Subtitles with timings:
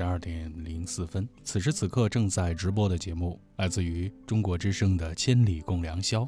[0.00, 6.22] 十二点零四分，此时此刻正在直播的节目来自于中国之声的《千里共良宵》。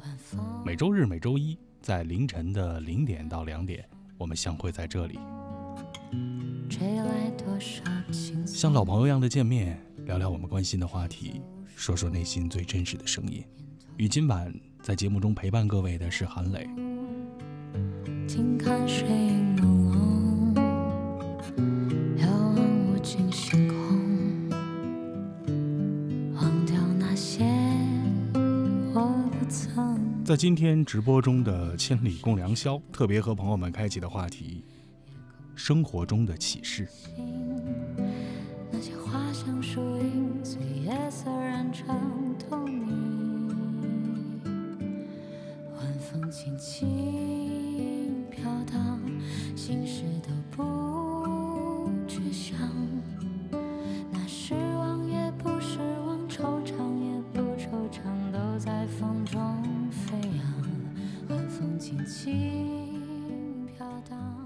[0.63, 3.83] 每周日、每周一在凌晨的零点到两点，
[4.15, 5.17] 我们相会在这里，
[8.45, 11.41] 像老朋友一样的见面，聊聊我们关心的话题，
[11.75, 13.43] 说说内心最真实的声音。
[13.97, 16.69] 与今晚在节目中陪伴各位的是韩磊。
[18.27, 19.07] 静看水
[30.25, 34.63] 在今天直播中的《千里共良宵》，特别和朋友们开启的话题：
[35.53, 36.87] 生活中的启示。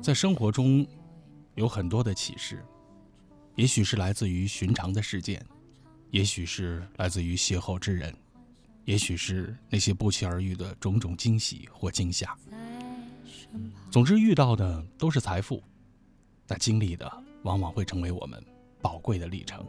[0.07, 0.87] 在生活中，
[1.55, 2.63] 有很多的启示，
[3.55, 5.45] 也许是来自于寻常的事件，
[6.11, 8.15] 也许是来自于邂逅之人，
[8.85, 12.33] 也许是那些不期而遇的种种惊喜或惊吓。
[13.91, 15.61] 总之，遇到的都是财富，
[16.47, 17.11] 那经历的
[17.43, 18.41] 往往会成为我们
[18.81, 19.61] 宝贵的历程。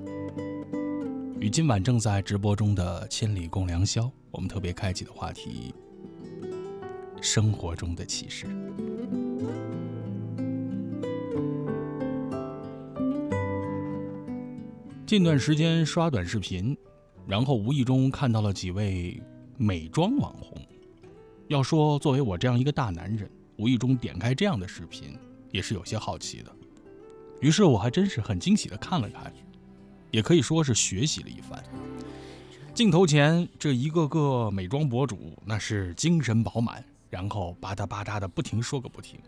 [1.41, 5.75] 与今晚正在直播中的《千里共良宵》，我们特别开启的话题：
[7.21, 8.47] 生活中的启示。
[15.09, 16.77] 近段时间刷短视频，
[17.27, 19.19] 然后无意中看到了几位
[19.57, 20.61] 美妆网红。
[21.47, 23.27] 要说作为我这样一个大男人，
[23.57, 25.19] 无意中点开这样的视频，
[25.51, 26.55] 也是有些好奇的。
[27.41, 29.33] 于是我还真是很惊喜的看了看，
[30.11, 31.65] 也可以说是学习了一番。
[32.75, 39.19] 镜头前这一个个美妆博主，那是精神饱满，然后吧嗒吧嗒的不停说个不停，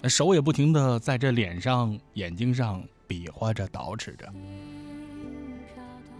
[0.00, 4.32] 那手也不停的在这脸上、眼睛上比划着、捯饬着。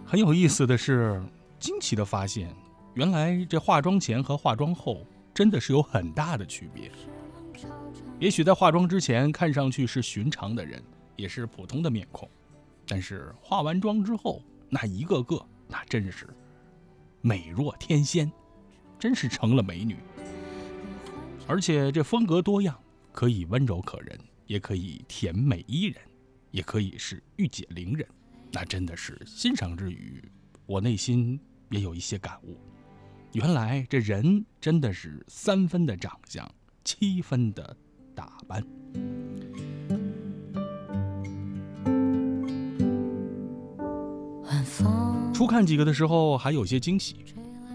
[0.07, 1.19] 很有意思的是，
[1.59, 2.55] 惊奇的发现，
[2.93, 5.03] 原来这化妆前和化妆后
[5.33, 6.91] 真的是有很大的区别。
[8.19, 10.81] 也许在化妆之前看上去是寻常的人，
[11.15, 12.29] 也是普通的面孔，
[12.87, 16.29] 但是化完妆之后，那一个个那真是
[17.21, 18.31] 美若天仙，
[18.99, 19.97] 真是成了美女。
[21.47, 22.79] 而且这风格多样，
[23.11, 25.97] 可以温柔可人，也可以甜美伊人，
[26.51, 28.07] 也可以是御姐凌人。
[28.55, 30.23] 那真的是欣赏之余，
[30.65, 31.37] 我内心
[31.71, 32.57] 也有一些感悟。
[33.33, 36.49] 原来这人真的是三分的长相，
[36.85, 37.75] 七分的
[38.15, 38.65] 打扮。
[45.33, 47.25] 初看几个的时候还有些惊喜，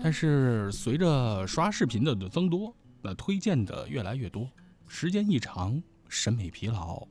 [0.02, 4.50] 但是随着刷视频的增多，那推荐的越来越多，
[4.88, 7.06] 时间一长，审美疲劳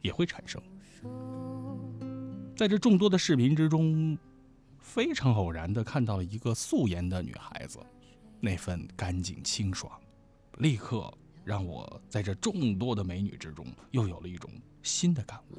[0.00, 0.60] 也会产生。
[2.62, 4.16] 在这众多的视频之中，
[4.78, 7.80] 非常偶然的看到了一个素颜的女孩子，
[8.38, 9.90] 那份干净清爽，
[10.58, 11.12] 立刻
[11.44, 14.48] 让我在这众多的美女之中又有了一种
[14.80, 15.58] 新的感悟。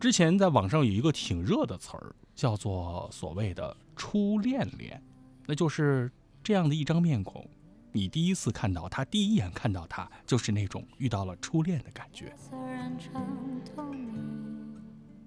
[0.00, 5.00] 之前在网上有一个挺热的词儿，叫做所谓的“初恋脸”，
[5.46, 6.10] 那就是
[6.42, 7.48] 这样的一张面孔，
[7.92, 12.34] 你第一次看到她，第一眼看到她，就是那种遇到了初恋的感觉。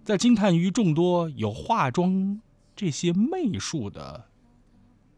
[0.08, 2.42] 在惊叹于众多有化妆
[2.74, 4.26] 这些媚术的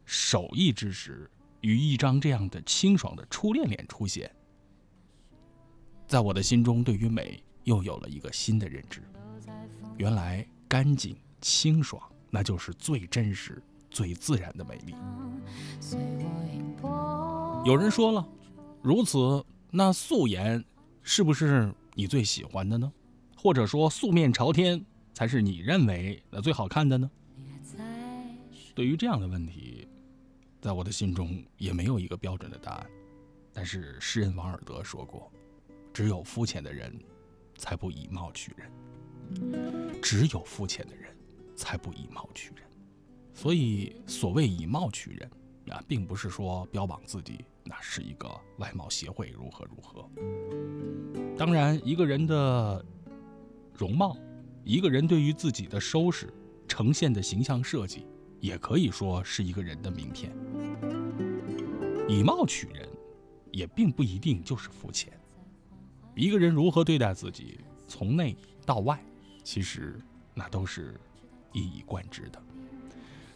[0.03, 1.29] 手艺之时，
[1.61, 4.35] 与一张这样的清爽的初恋脸出现，
[6.07, 9.03] 在我的心中，对于美又有了一个新的认知。
[9.97, 12.01] 原来干净清爽，
[12.31, 14.95] 那就是最真实、最自然的美丽。
[17.63, 18.27] 有人说了，
[18.81, 20.65] 如此，那素颜
[21.03, 22.91] 是不是你最喜欢的呢？
[23.41, 24.83] 或者说素面朝天
[25.13, 27.09] 才是你认为那最好看的呢？
[28.75, 29.87] 对于这样的问题，
[30.59, 32.85] 在我的心中也没有一个标准的答案。
[33.53, 35.31] 但是诗人王尔德说过
[35.93, 36.93] ：“只有肤浅的人，
[37.57, 38.69] 才不以貌取人；
[40.01, 41.15] 只有肤浅的人，
[41.55, 42.63] 才不以貌取人。”
[43.33, 45.31] 所以，所谓以貌取人，
[45.69, 50.09] 啊，并不是说标榜自己那是一个外貌协会如何如何。
[51.37, 52.85] 当然，一个人的。
[53.79, 54.17] 容貌，
[54.65, 56.27] 一个人对于自己的收拾、
[56.67, 58.05] 呈现的形象设计，
[58.41, 60.35] 也可以说是一个人的名片。
[62.05, 62.85] 以貌取人，
[63.53, 65.17] 也并不一定就是肤浅。
[66.13, 69.01] 一个人如何对待自己，从内到外，
[69.45, 69.97] 其实
[70.33, 70.99] 那都是
[71.53, 72.43] 一以贯之的。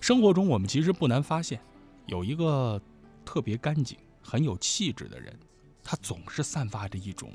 [0.02, 1.58] 生活中，我们其实不难发现，
[2.06, 2.82] 有一个
[3.24, 5.34] 特别干净、很有气质的人，
[5.82, 7.32] 他总是散发着一种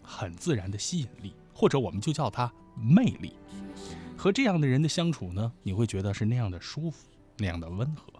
[0.00, 1.34] 很自然的吸引力。
[1.54, 3.34] 或者我们就叫他魅力。
[4.16, 8.12] 和这样的人的相处呢，你会觉得是那样的舒服，那样的温和。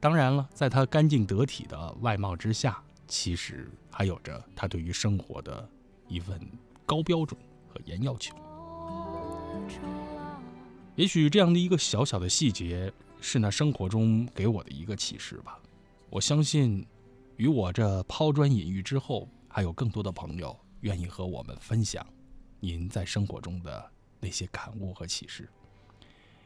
[0.00, 5.68] 当然了，在他干净得体的外貌之下，其实还有着他对于生活的
[6.06, 6.38] 一份
[6.84, 8.36] 高标准和严要求。
[10.94, 15.58] 也许这样的一个小小的细节，是那生活中给我的一个启示吧。
[16.10, 16.86] 我相信，
[17.36, 22.06] 与我这抛砖引玉之后，还有更多的朋友愿意和我们分享。
[22.60, 25.48] 您在生活中的那些感悟和启示，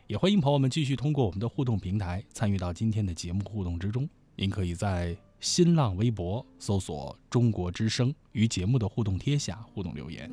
[0.07, 4.09] 也欢迎朋友们继续通过我们的互动平台参与到今天的节目互动之中。
[4.37, 10.31] 您可以在新浪微博搜索“中国之声”与节目的互动贴下互动留言，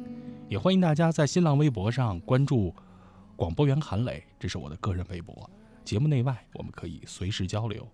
[0.48, 2.74] 也欢迎大家在新浪微博上关注
[3.36, 5.50] 广播员韩磊，这是我的个人微博。
[5.84, 7.88] 节目内外我们可以随时交流。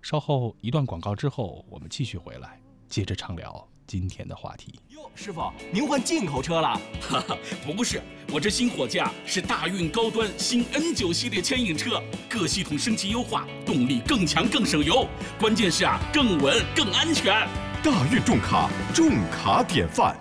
[0.00, 3.68] 稍后一段广告之后，我们继续回来，接着畅聊。
[3.86, 6.68] 今天的话题哟，师傅，您换进口车了？
[7.00, 8.02] 哈哈，不是，
[8.32, 15.06] 我这新货架是大运高端新 N 九系列牵引车，各系统升级优化，动力更强更省油，
[15.38, 17.32] 关键是啊更稳更安全。
[17.84, 20.16] 大运重卡，重卡典范。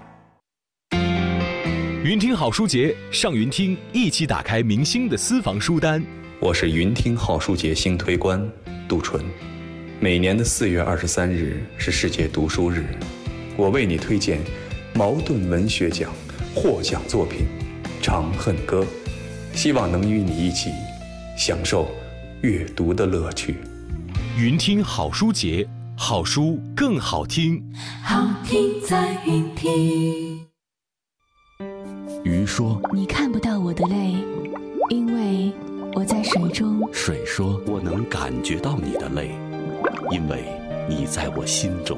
[2.04, 6.06] 云听好书节，上云听一起打开明星的私房书单。
[6.40, 8.48] 我是云听好书节新推官
[8.88, 9.26] 杜淳。
[10.00, 12.86] 每年的四月二十三日是世界读书日，
[13.58, 14.42] 我为你推荐
[14.94, 16.12] 茅盾文学奖
[16.54, 17.46] 获奖作品
[18.04, 18.84] 《长恨歌》，
[19.58, 20.72] 希望能与你一起
[21.38, 21.90] 享受
[22.42, 23.56] 阅读的乐趣。
[24.38, 25.66] 云听好书节，
[25.98, 27.64] 好书更好听。
[28.04, 30.46] 好听在云听。
[32.26, 34.16] 鱼说：“你看不到我的泪，
[34.90, 35.54] 因为
[35.94, 39.32] 我在水中。”水说：“我能感觉到你的泪，
[40.12, 40.44] 因为
[40.90, 41.98] 你在我心中。”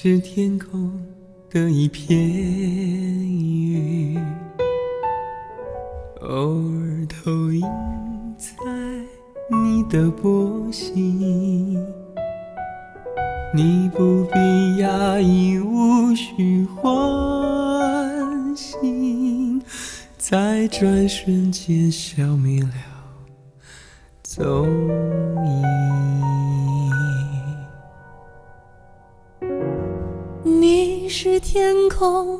[0.00, 0.92] 是天空
[1.50, 4.16] 的一片云，
[6.20, 7.62] 偶尔投影
[8.36, 8.54] 在
[9.50, 11.84] 你的波心。
[13.52, 19.60] 你不必压抑，无需唤醒，
[20.16, 21.37] 在转瞬
[31.98, 32.38] 空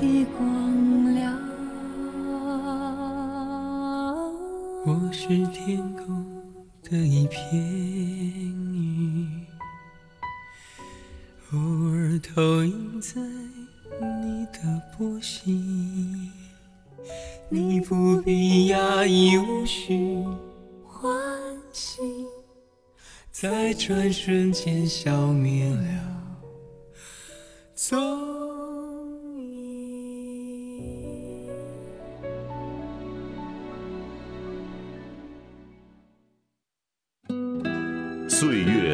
[0.00, 1.34] 的光亮。
[4.84, 6.24] 我是天空
[6.82, 9.46] 的一片云，
[11.52, 13.20] 偶尔投影在
[14.00, 16.30] 你的波心。
[17.48, 20.22] 你不必讶异，无需
[20.84, 21.10] 欢
[21.72, 22.02] 喜，
[23.30, 25.86] 在转瞬间消灭了。
[27.74, 28.15] 走。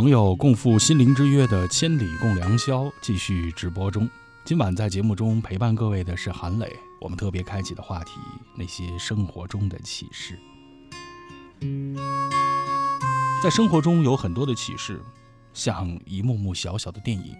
[0.00, 4.08] 朋友共赴心灵之约的《千里共良宵》继续直播中。
[4.46, 6.74] 今晚在节目中陪伴各位的是韩磊。
[7.02, 8.12] 我们特别开启的话题，
[8.56, 10.38] 那些生活中的启示。
[13.42, 15.02] 在生活中有很多的启示，
[15.52, 17.36] 像一幕幕小小的电影，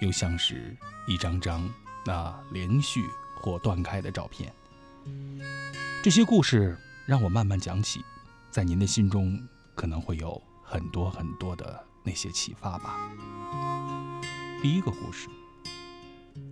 [0.00, 0.76] 又像是
[1.08, 1.68] 一张张
[2.06, 3.02] 那连续
[3.34, 4.54] 或断开的照片。
[6.00, 8.04] 这些故事让我慢慢讲起，
[8.52, 9.36] 在您的心中
[9.74, 12.96] 可能会有很多很多的那些启发吧。
[14.62, 15.28] 第一个故事，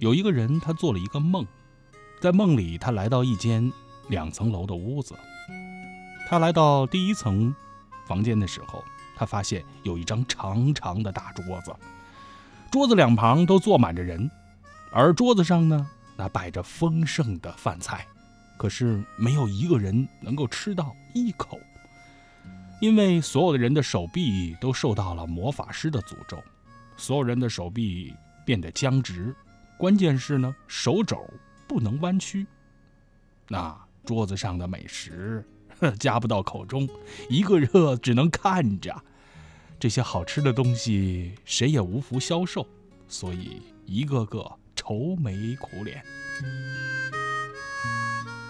[0.01, 1.47] 有一个人他做了一个梦，
[2.21, 3.73] 在梦里他来到一间
[4.09, 5.15] 两层楼的屋子。
[6.29, 7.55] 他来到第一层
[8.07, 8.83] 房间的时候，
[9.15, 11.75] 他发现有一张长长的大桌子，
[12.71, 14.31] 桌子两旁都坐满着人，
[14.91, 18.07] 而桌子上呢，那摆着丰盛的饭菜，
[18.57, 21.61] 可是没有一个人能够吃到一口。
[22.83, 26.43] 因为所有的人的手臂都受到了魔法师的诅咒，
[26.97, 28.13] 所有人的手臂
[28.45, 29.33] 变得僵直，
[29.79, 31.17] 关键是呢，手肘
[31.69, 32.45] 不能弯曲。
[33.47, 33.73] 那
[34.05, 35.47] 桌子上的美食
[36.01, 36.89] 夹不到口中，
[37.31, 39.01] 一个热只能看着。
[39.79, 42.67] 这些好吃的东西谁也无福消受，
[43.07, 46.05] 所以一个个愁眉苦脸。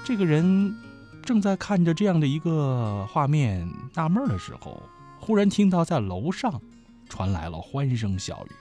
[0.07, 0.75] 这个人
[1.22, 4.82] 正在看着这样的一个画面纳闷的时候，
[5.18, 6.61] 忽然听到在楼上
[7.08, 8.52] 传来了欢声笑语。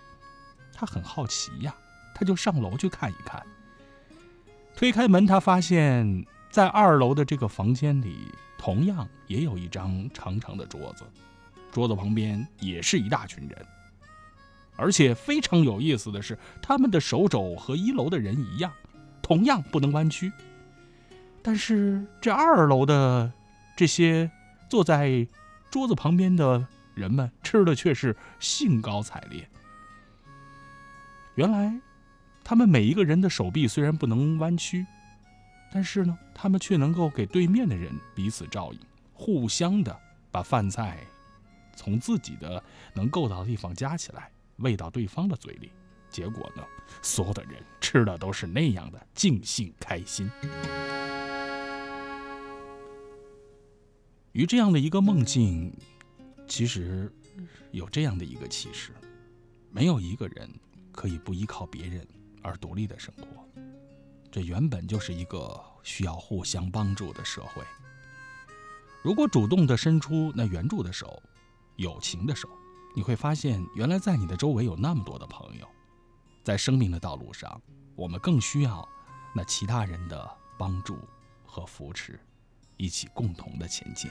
[0.74, 1.76] 他很好奇呀，
[2.13, 3.41] 他就上楼去看一看。
[4.76, 8.15] 推开门，他发现，在二楼的这个房间里，
[8.58, 11.04] 同样也有一张长长的桌子，
[11.71, 13.65] 桌子旁边也是一大群人。
[14.76, 18.71] 而且非常有意思的是，他们的手肘和一楼的人一样，
[19.21, 20.32] 同样不能弯曲。
[21.44, 23.32] 但是这二楼的
[23.76, 24.30] 这些
[24.70, 25.28] 坐在
[25.70, 29.48] 桌子旁边的人们吃的却是兴高采烈。
[31.36, 31.80] 原来，
[32.44, 34.86] 他们每一个人的手臂虽然不能弯曲，
[35.74, 38.80] 但是呢，他们却能够给对面的人彼此照应，
[39.14, 39.98] 互相的
[40.30, 41.00] 把饭菜
[41.76, 42.62] 从自己的
[42.94, 45.72] 能够到的地方夹起来，喂到对方的嘴里。
[46.10, 46.64] 结果呢，
[47.02, 50.30] 所有的人吃的都是那样的尽兴开心。
[54.34, 55.76] 于这样的一个梦境，
[56.48, 57.12] 其实
[57.72, 58.94] 有这样的一个启示：
[59.70, 60.50] 没有一个人
[60.94, 62.08] 可以不依靠别人
[62.41, 63.46] 而独立的生活。
[64.32, 67.62] 这原本就是一个需要互相帮助的社会。
[69.04, 71.22] 如果主动的伸出那援助的手、
[71.76, 72.48] 友情的手，
[72.96, 75.67] 你会发现，原来在你的周围有那么多的朋友。
[76.41, 77.62] 在生命的道路上，
[77.96, 78.88] 我们更需要
[79.36, 80.98] 那其他人的帮助
[81.46, 82.17] 和扶持。
[82.82, 84.10] 一起共同的前进。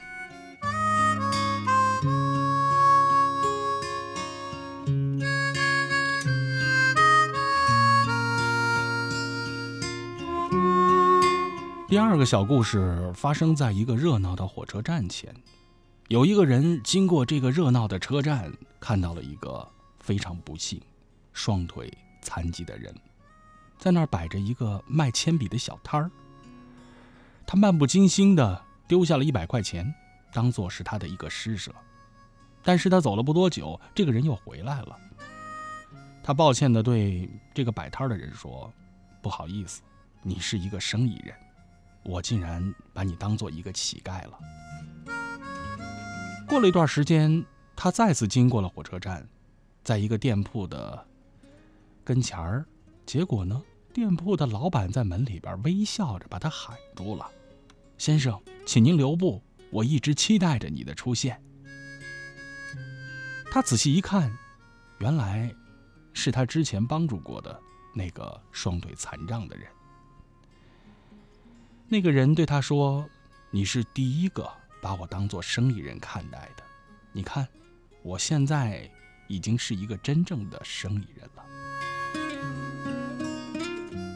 [11.88, 15.34] 第二个小故事发生在一个热闹的火车站前，
[16.06, 20.80] 有一个人经过这个热闹的车站，看到了一个非常不幸、
[21.32, 22.94] 双腿残疾的人，
[23.80, 26.08] 在那儿摆着一个卖铅笔的小摊儿。
[27.50, 29.92] 他漫不经心地丢下了一百块钱，
[30.32, 31.74] 当做是他的一个施舍。
[32.62, 34.96] 但是他走了不多久，这个人又回来了。
[36.22, 38.72] 他抱歉地对这个摆摊的人说
[39.20, 39.82] ：“不好意思，
[40.22, 41.34] 你是一个生意人，
[42.04, 44.38] 我竟然把你当做一个乞丐了。”
[46.46, 49.28] 过了一段时间，他再次经过了火车站，
[49.82, 51.04] 在一个店铺的
[52.04, 52.64] 跟前儿，
[53.04, 53.60] 结果呢，
[53.92, 57.28] 店铺的老板在门里边微笑着把他喊住了。
[58.00, 61.38] 先生，请您留步，我一直期待着你的出现。”
[63.52, 64.34] 他仔细一看，
[65.00, 65.54] 原来
[66.14, 67.60] 是他之前帮助过的
[67.94, 69.66] 那个双腿残障的人。
[71.88, 73.06] 那个人对他说
[73.52, 76.62] ：“你是第一个把我当做生意人看待的。
[77.12, 77.46] 你看，
[78.02, 78.90] 我现在
[79.28, 81.44] 已经是一个真正的生意人了。”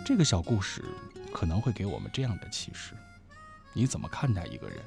[0.06, 0.82] 这个小故事
[1.34, 2.94] 可能会给我们这样的启示：
[3.74, 4.82] 你怎么看待一个人，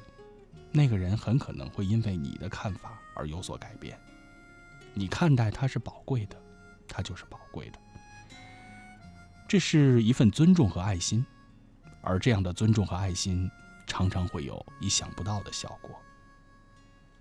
[0.72, 3.96] 那个人很可能会因为你的看法而有所改变。
[4.94, 6.36] 你看待他是宝贵的，
[6.88, 7.78] 他就是宝贵的。
[9.46, 11.24] 这是一份尊重和爱心，
[12.02, 13.50] 而这样的尊重和爱心
[13.86, 15.90] 常常会有意想不到的效果。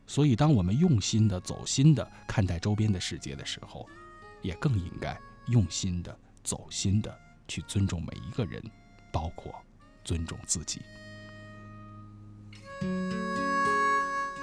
[0.07, 3.87] 所以，当我们用心的、走心的看待周边的世界的时候，
[4.41, 7.13] 也更应该用心的、走心的
[7.45, 8.63] 去尊重每一个人，
[9.11, 9.53] 包括
[10.05, 10.81] 尊重自己。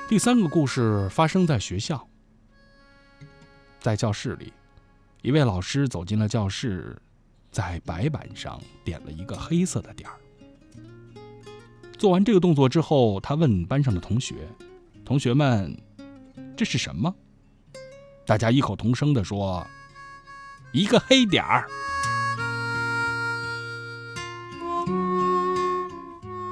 [0.09, 2.09] 第三个故事发生在学校。
[3.81, 4.53] 在教室里，
[5.23, 6.97] 一位老师走进了教室，
[7.51, 10.17] 在白板上点了一个黑色的点儿。
[11.99, 14.35] 做完这个动作之后，他问班上的同学
[15.05, 15.77] ：“同学们，
[16.57, 17.15] 这是什么？”
[18.27, 19.67] 大家异口同声地说
[20.73, 21.69] ：“一个黑点儿。”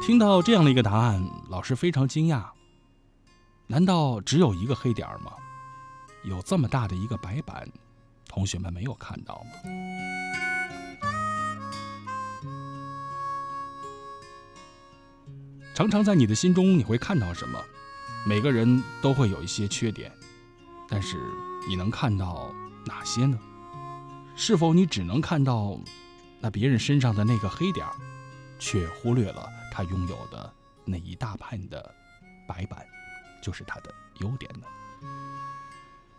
[0.05, 2.45] 听到这样的一个答案，老师非常惊讶
[3.69, 5.31] ：“难道只有一个黑点儿吗？”
[6.27, 7.69] 有这么大的一个白板，
[8.29, 9.51] 同学们没有看到吗？
[15.73, 17.57] 常常在你的心中，你会看到什么？
[18.27, 20.13] 每个人都会有一些缺点，
[20.89, 21.17] 但是
[21.69, 22.53] 你能看到
[22.85, 23.39] 哪些呢？
[24.35, 25.79] 是否你只能看到
[26.41, 27.93] 那别人身上的那个黑点儿，
[28.59, 30.53] 却忽略了他拥有的
[30.85, 31.95] 那一大片的
[32.47, 32.87] 白板，
[33.41, 34.67] 就是他的优点呢？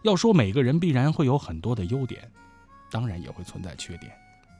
[0.01, 2.29] 要说每个人必然会有很多的优点，
[2.89, 4.11] 当然也会存在缺点。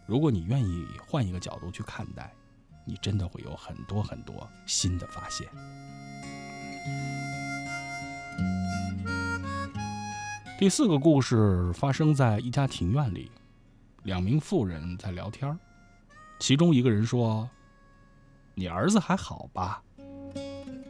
[0.05, 2.31] 如果你愿意换一个角度去看待，
[2.85, 5.47] 你真的会有很多很多新的发现。
[10.59, 13.31] 第四个故事发生在一家庭院里，
[14.03, 15.57] 两名妇人在聊天
[16.39, 17.49] 其中一个人说
[18.53, 19.81] ：“你儿子还好吧？”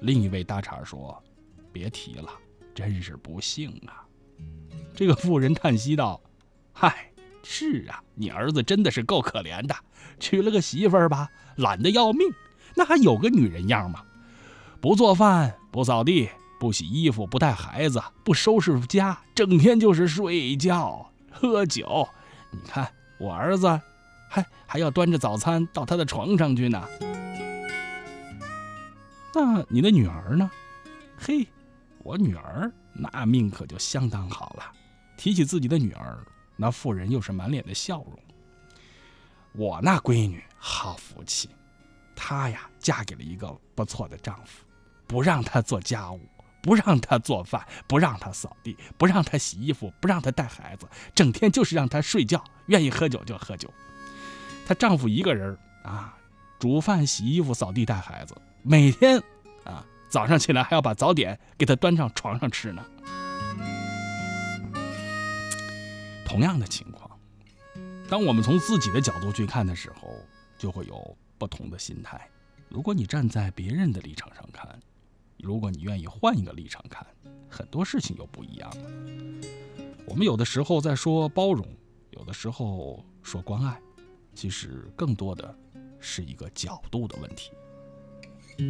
[0.01, 1.21] 另一位搭茬说
[1.71, 2.29] ：“别提了，
[2.75, 4.03] 真是不幸啊。”
[4.95, 6.21] 这个妇人叹息道
[6.73, 7.09] ：“嗨，
[7.41, 9.75] 是啊，你儿子真的是够可怜的，
[10.19, 12.27] 娶了个媳妇儿吧，懒得要命，
[12.75, 14.03] 那还有个女人样吗？
[14.81, 22.07] 不做饭，不扫地，不洗衣服，不带孩子，不收拾家，整天就是睡觉、喝酒。
[22.51, 23.67] 你看我儿子，
[24.29, 26.85] 还还要端着早餐到他的床上去呢。
[29.33, 30.49] 那你的女儿呢？
[31.17, 31.47] 嘿，
[31.99, 34.71] 我女儿那命可就相当好了。”
[35.17, 36.17] 提起自己的女儿，
[36.55, 38.19] 那妇人又是满脸的笑容。
[39.53, 41.49] 我那闺女好福气，
[42.15, 44.65] 她呀嫁给了一个不错的丈夫，
[45.07, 46.19] 不让她做家务，
[46.61, 53.71] 不让她做饭，不让她扫地，不让她洗衣服，不让她带孩子，整天就是让她睡觉，愿意喝酒就喝酒。
[54.65, 56.17] 她丈夫一个人啊，
[56.59, 59.21] 煮饭、洗衣服、扫地、带孩子，每天
[59.65, 62.83] 啊早上起来还要把早点给他端上床上吃呢。
[66.25, 67.19] 同样的情况，
[68.09, 70.09] 当我们从自己的角度去看的时候，
[70.57, 72.27] 就会有不同的心态。
[72.69, 74.79] 如果你站在别人的立场上看，
[75.37, 77.05] 如果你愿意换一个立场看，
[77.49, 78.89] 很多事情又不一样了。
[80.07, 81.67] 我们有的时候在说包容，
[82.11, 83.79] 有的时候说关爱，
[84.33, 85.55] 其实更多的
[85.99, 87.51] 是一个角度的问题。
[88.55, 88.61] 第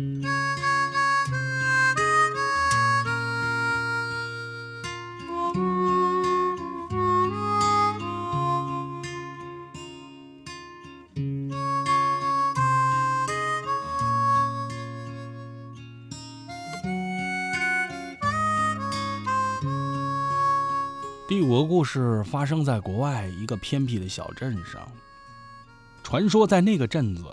[21.41, 24.89] 五个故事发生在国外一个偏僻的小镇上。
[26.03, 27.25] 传说在那个镇子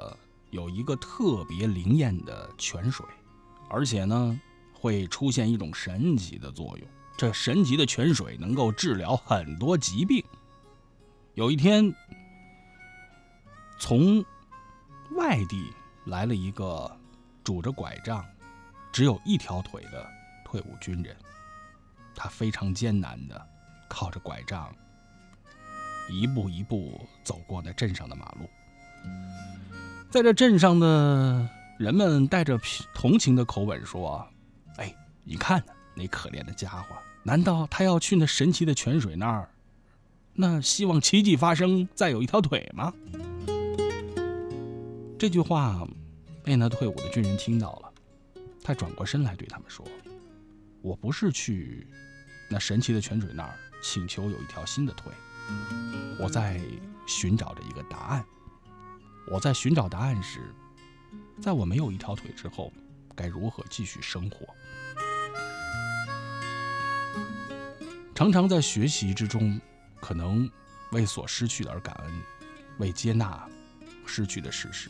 [0.51, 3.07] 有一个特别灵验的泉水，
[3.69, 4.41] 而且呢
[4.73, 6.89] 会出现一种神奇的作用。
[7.17, 10.25] 这神奇的泉水能够治疗很多疾病。
[11.35, 11.93] 有一天，
[13.79, 14.25] 从
[15.17, 15.73] 外地
[16.07, 16.91] 来了一个
[17.45, 18.25] 拄着拐杖、
[18.93, 20.11] 只有一条腿的
[20.45, 21.17] 退伍军人，
[22.15, 23.49] 他非常艰难的。
[23.93, 24.73] 靠着拐杖，
[26.09, 28.49] 一步一步走过那镇上的马路。
[30.11, 32.61] 在这镇上的人们带着
[32.93, 34.27] 同情的口吻说
[34.77, 34.93] ：“哎
[35.23, 35.63] 你看，
[35.95, 39.49] 那可怜的家伙，难道他要去那神奇的泉水那儿？
[40.35, 42.93] 那希望奇迹发生，再有一条腿吗？
[45.17, 45.87] 这句话
[46.43, 47.93] 被那退伍的军人听到了，
[48.65, 49.87] 他转过身来对他们说
[50.83, 51.87] ：“我不是去
[52.49, 55.13] 那神奇的泉水那儿请求有一条新的腿，
[56.19, 56.61] 我在
[57.07, 58.25] 寻找着一个答案。
[59.27, 60.55] 我在寻找答案时，
[61.41, 62.73] 在我没有一条腿之后，
[63.15, 64.47] 该如何继续生活？
[68.15, 69.61] 常常在学习之中。”
[70.01, 70.51] 可能
[70.93, 72.23] 为所失去的而感恩，
[72.79, 73.47] 为接纳
[74.07, 74.89] 失去的事实。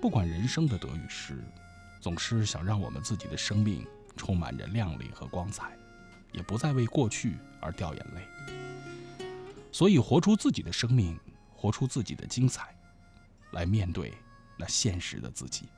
[0.00, 1.44] 不管人生的得与失，
[2.00, 3.84] 总是想让我们自己的生命
[4.16, 5.76] 充满着亮丽和光彩，
[6.30, 9.26] 也不再为过去而掉眼泪。
[9.72, 11.18] 所以，活出自己的生命，
[11.52, 12.72] 活出自己的精彩，
[13.50, 14.12] 来面对
[14.56, 15.68] 那现实的自己。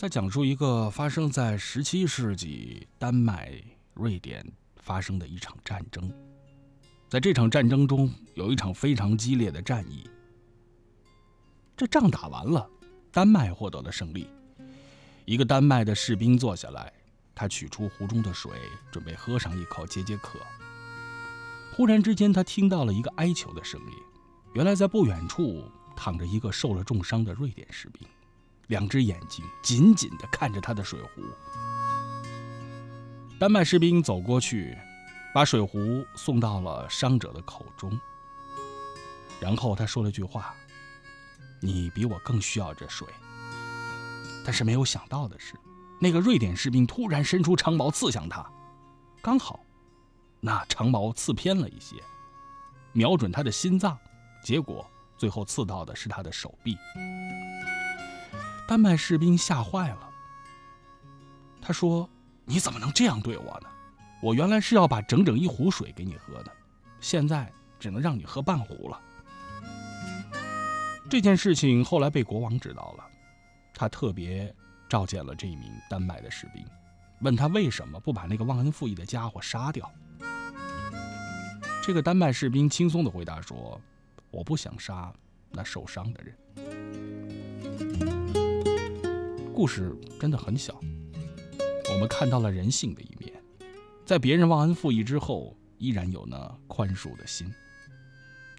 [0.00, 3.52] 在讲述一个发生在十七世纪丹麦、
[3.92, 4.42] 瑞典
[4.76, 6.10] 发生的一场战争。
[7.10, 10.08] 在这场战争中，有一场非常激烈的战役。
[11.76, 12.70] 这仗打完了，
[13.10, 14.30] 丹麦获得了胜利。
[15.24, 16.92] 一个丹麦的士兵坐下来，
[17.34, 18.52] 他取出壶中的水，
[18.92, 20.38] 准备喝上一口解解渴。
[21.72, 23.92] 忽然之间，他听到了一个哀求的声音。
[24.54, 25.64] 原来，在不远处
[25.96, 28.06] 躺着一个受了重伤的瑞典士兵。
[28.68, 31.22] 两只眼睛紧紧地看着他的水壶。
[33.36, 34.78] 丹麦士兵走过去，
[35.34, 37.98] 把水壶送到了伤者的口中。
[39.40, 40.54] 然后他说了句话
[41.62, 43.06] ：“你比我更需要这水。”
[44.44, 45.54] 但是没有想到的是，
[46.00, 48.44] 那个瑞典士兵突然伸出长矛刺向他，
[49.22, 49.60] 刚好，
[50.40, 51.96] 那长矛刺偏了一些，
[52.92, 53.96] 瞄准他的心脏，
[54.42, 54.84] 结果
[55.16, 56.76] 最后刺到的是他的手臂。
[58.66, 60.10] 丹麦士兵吓坏了。
[61.60, 62.08] 他说
[62.46, 63.68] ：“你怎么能这样对我呢？
[64.22, 66.52] 我原来是要把整整一壶水给你喝的，
[67.00, 69.00] 现在只能让你喝半壶了。”
[71.08, 73.04] 这件事情后来被国王知道了，
[73.74, 74.54] 他特别
[74.88, 76.64] 召见了这一名丹麦的士兵，
[77.20, 79.90] 问他为什么不把那个忘恩负义的家伙杀掉。
[81.82, 83.80] 这个丹麦士兵轻松地回答说
[84.30, 85.12] ：“我不想杀
[85.50, 86.36] 那受伤的人。”
[89.52, 90.78] 故事真的很小，
[91.92, 93.39] 我们看到了人性的一面，
[94.10, 97.48] 在别人忘恩负义之后，依然有那宽恕的心。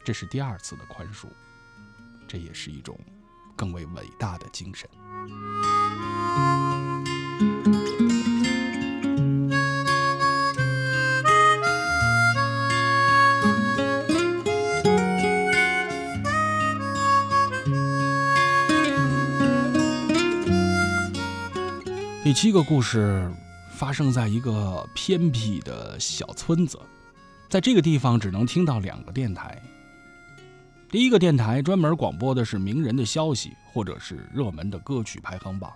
[0.01, 1.27] 这是第二次的宽恕，
[2.25, 2.97] 这也是一种
[3.53, 4.89] 更为伟大的精神。
[22.23, 23.29] 第七个故事
[23.81, 26.79] 发生在一个偏僻的小村子，
[27.49, 29.59] 在这个地方只能听到两个电台。
[30.87, 35.73] 第一个电台专门广播的是名人的消息或者是热门的歌曲排行榜，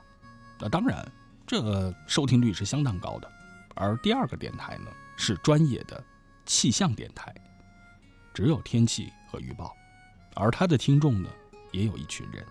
[0.59, 1.03] 那当然
[1.47, 3.27] 这收听率是相当高的。
[3.73, 6.03] 而第二个电台呢是专业的
[6.45, 7.33] 气象电台，
[8.35, 9.75] 只有天气和预报，
[10.35, 11.29] 而它的听众呢
[11.71, 12.45] 也有一群人。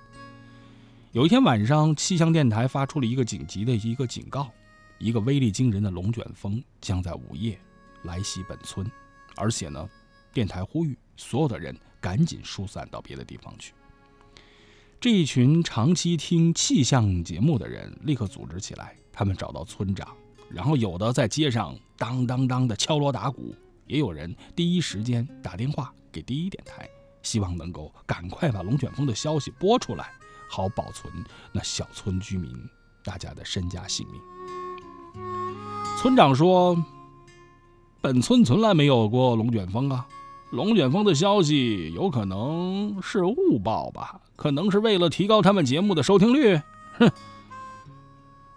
[1.12, 4.50] 有一天晚上，气象电台发出了一个紧急的一个警告：
[5.04, 7.60] 一个威力惊人的龙卷风将在午夜
[8.04, 8.90] 来袭本村，
[9.36, 9.86] 而且呢，
[10.32, 13.74] 电台呼吁所有的人赶紧疏散到别的地方去。
[14.98, 20.16] 这一群长期听气象节目的人立刻组织起来，他们找到村长，
[20.48, 23.54] 然后有的在街上当当当的敲锣打鼓，
[23.86, 26.88] 也有人第一时间打电话给第一电台，
[27.22, 30.10] 希望能够赶快把龙卷风的消息播出来。
[30.48, 31.12] 好保存
[31.52, 32.50] 那小村居民
[33.02, 34.18] 大家的身家性命。
[35.98, 36.76] 村长说
[38.00, 40.06] ：“本村从来没有过龙卷风啊，
[40.50, 44.20] 龙卷风的消息有可能是误报吧？
[44.36, 46.60] 可能是为了提高他们节目的收听率。”
[46.98, 47.10] 哼。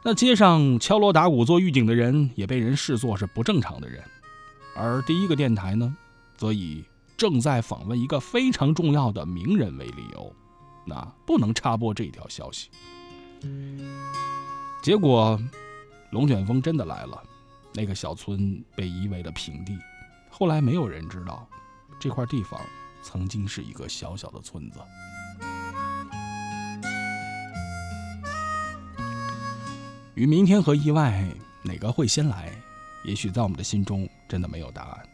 [0.04, 4.02] 那街上敲锣打鼓做预警的人也被人视作是不正常的人，
[4.74, 5.94] 而第一个电台呢，
[6.38, 6.84] 则以
[7.18, 10.34] 正在访问一个非常重要的名人为理由。
[10.86, 12.70] 那不能插播这条消息。
[14.82, 15.38] 结果，
[16.12, 17.22] 龙卷风真的来了
[17.74, 19.78] 那个小村被夷为了平地。
[20.30, 21.48] 后来没有人知道
[22.00, 22.62] 这块地方
[23.02, 24.80] 曾经是一个小小的村子。
[30.16, 31.28] 与明天和意外
[31.64, 32.52] 哪个会先来
[33.06, 35.10] 也许在我们的心中真的没有答案。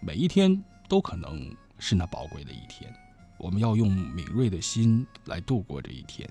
[0.00, 2.92] 每一天都可能是那宝贵的一天
[3.38, 6.28] 我们要用敏锐的心来度过这一天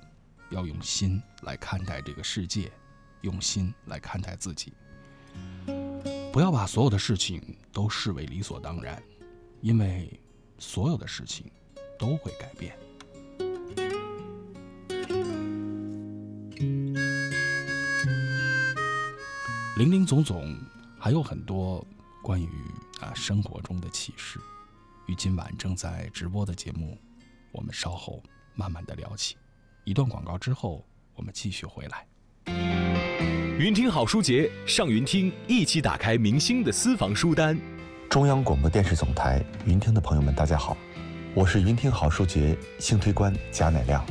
[0.50, 2.72] 要用心来看待这个世界
[3.22, 4.74] 用心来看待自己。
[6.32, 9.02] 不要把所有的事情都视为理所当然，
[9.60, 10.20] 因为
[10.58, 11.52] 所有的事情
[12.00, 12.78] 都会改变。
[19.78, 20.56] 林林总总，
[21.00, 21.86] 还有很多
[22.22, 22.50] 关于
[23.00, 24.40] 啊生活中的启示，
[25.08, 26.98] 与今晚正在直播的节目，
[27.52, 28.22] 我们稍后
[28.54, 29.36] 慢慢的聊起。
[29.84, 32.91] 一段广告之后，我们继续回来。
[33.58, 37.58] 云听好书节，上云听一起打开明星的私房书单。
[38.10, 40.76] 中央广播电视总台云听的朋友们，大家好，
[41.34, 44.04] 我是云听好书节星推官贾乃亮。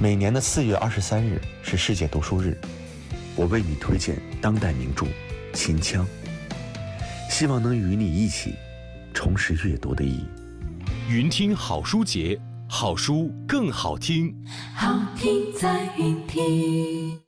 [0.00, 2.56] 每年的四月二十三日是世界读书日。
[3.34, 5.04] 我为你推荐当代名著
[5.52, 6.06] 《秦腔》，
[7.30, 8.54] 希望能与你一起
[9.12, 10.24] 重拾阅读的意义。
[11.08, 14.34] 云听好书节，好书更好听。
[14.74, 17.27] 好听在云听。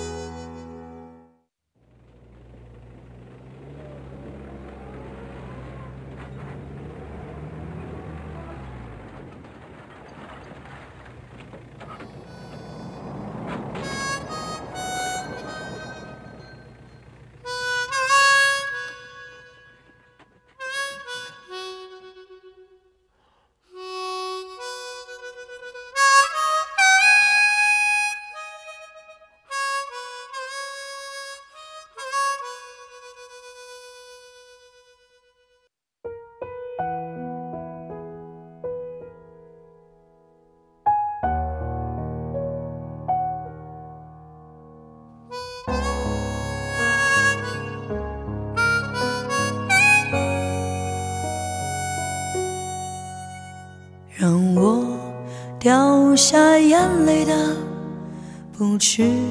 [58.81, 59.30] 去。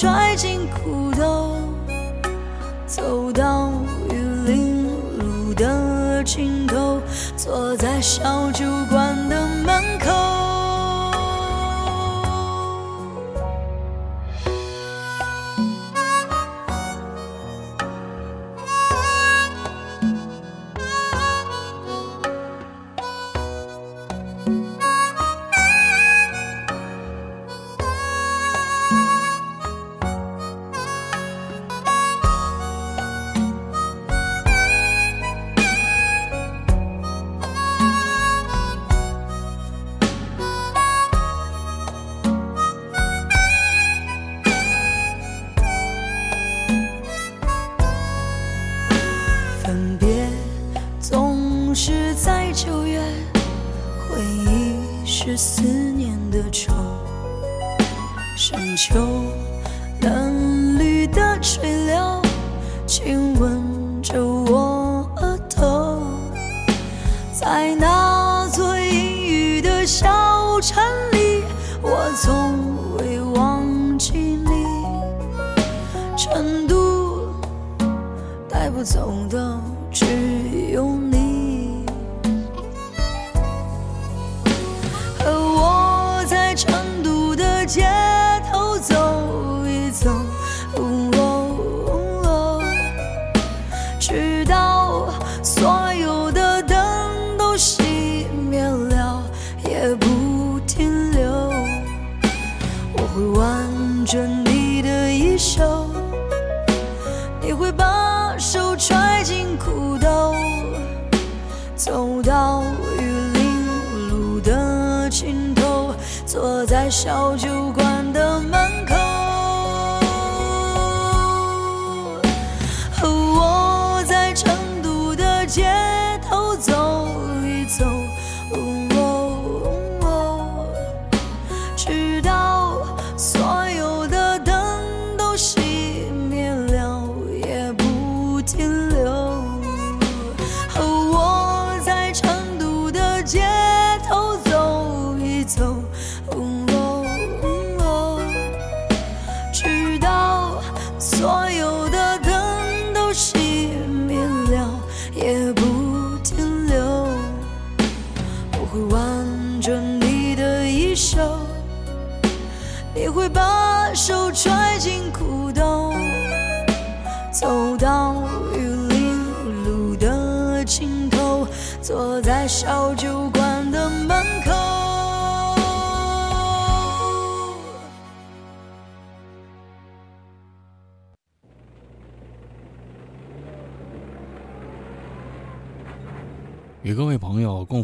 [0.00, 1.58] 揣进裤兜，
[2.86, 3.70] 走到
[4.08, 4.14] 玉
[4.46, 4.86] 林
[5.18, 6.98] 路的尽头，
[7.36, 8.64] 坐在小酒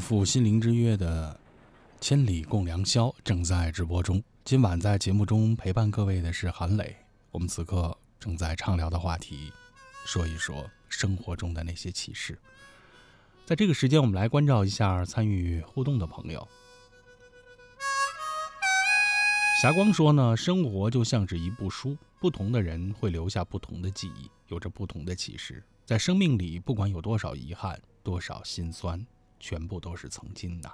[0.06, 1.36] 赴心灵之约的
[2.00, 4.22] 《千里共良宵》正在直播中。
[4.44, 6.94] 今晚在节目中陪伴各位的是韩磊。
[7.32, 9.52] 我们此刻正在畅聊的话题，
[10.04, 12.38] 说一说生活中的那些启示。
[13.44, 16.46] 在这个时间，我们来关照一下参与互动的朋友。
[19.60, 25.64] 霞光说呢，生活就像是一部书，不同的人会留下不同的记忆，有着不同的启示。
[25.84, 29.04] 在生命里，不管有多少遗憾，多少心酸，
[29.38, 30.70] 全部都是曾经的。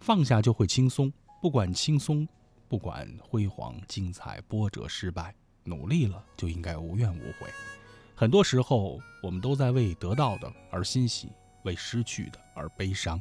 [0.00, 2.28] 放下就会轻松，不管轻松，
[2.68, 7.48] 不管辉煌、精彩、波折、失败，努力了就应该无怨无悔。
[8.14, 11.30] 很多时候，我们都在为得到的而欣喜，
[11.64, 13.20] 为失去的而悲伤。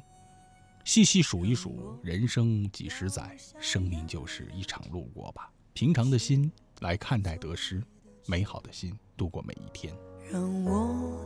[0.83, 5.49] 细细数一数，人生几十载，生命就是一场路过吧。
[5.73, 6.51] 平常的心
[6.81, 7.81] 来看待得失，
[8.27, 9.95] 美好的心度过每一天。
[10.31, 11.17] 让我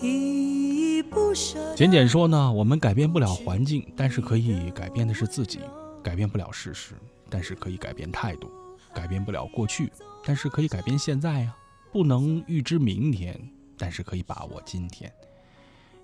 [0.00, 1.74] 依依不舍。
[1.74, 5.60] 简简说呢，我们改变不了环境，但是可以改变的是自己；
[6.02, 6.94] 改变不了事实，
[7.28, 8.48] 但是可以改变态度；
[8.94, 9.92] 改变不了过去，
[10.24, 11.54] 但是可以改变现在呀。
[11.92, 13.38] 不能预知明天，
[13.78, 15.10] 但是可以把握今天。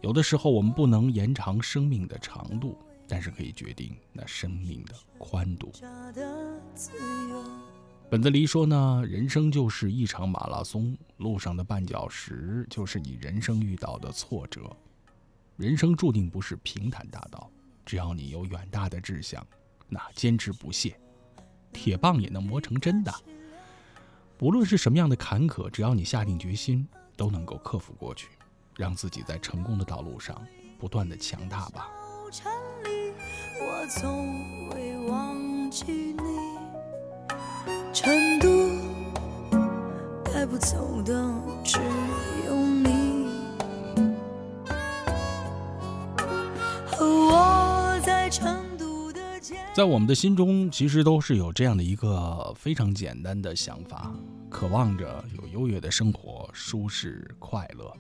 [0.01, 5.71] 有的时候，我们不能延长生命的长度，但是可以决定那生命的宽度。
[8.13, 14.71] 本子狸说呢，人生就是一场马拉松，路上的绊脚石就是你人生遇到的挫折。
[15.57, 17.51] 人生注定不是平坦大道，
[17.87, 19.43] 只要你有远大的志向，
[19.89, 20.95] 那坚持不懈，
[21.73, 23.11] 铁棒也能磨成针的。
[24.41, 26.87] 无论是什么样的坎坷，只要你下定决心，
[27.17, 28.29] 都能够克服过去，
[28.77, 30.39] 让自己在成功的道路上
[30.79, 31.89] 不断的强大吧。
[33.59, 36.52] 我从未忘记你，
[37.93, 38.49] 成都
[40.25, 41.13] 带不走的
[41.63, 41.79] 只
[42.47, 43.29] 有你。
[46.87, 54.13] 和我在成都的街，在我们的心中，其实都是有这样的一个非常简单的想法，
[54.49, 57.93] 渴望着有优越的生活，舒适快乐。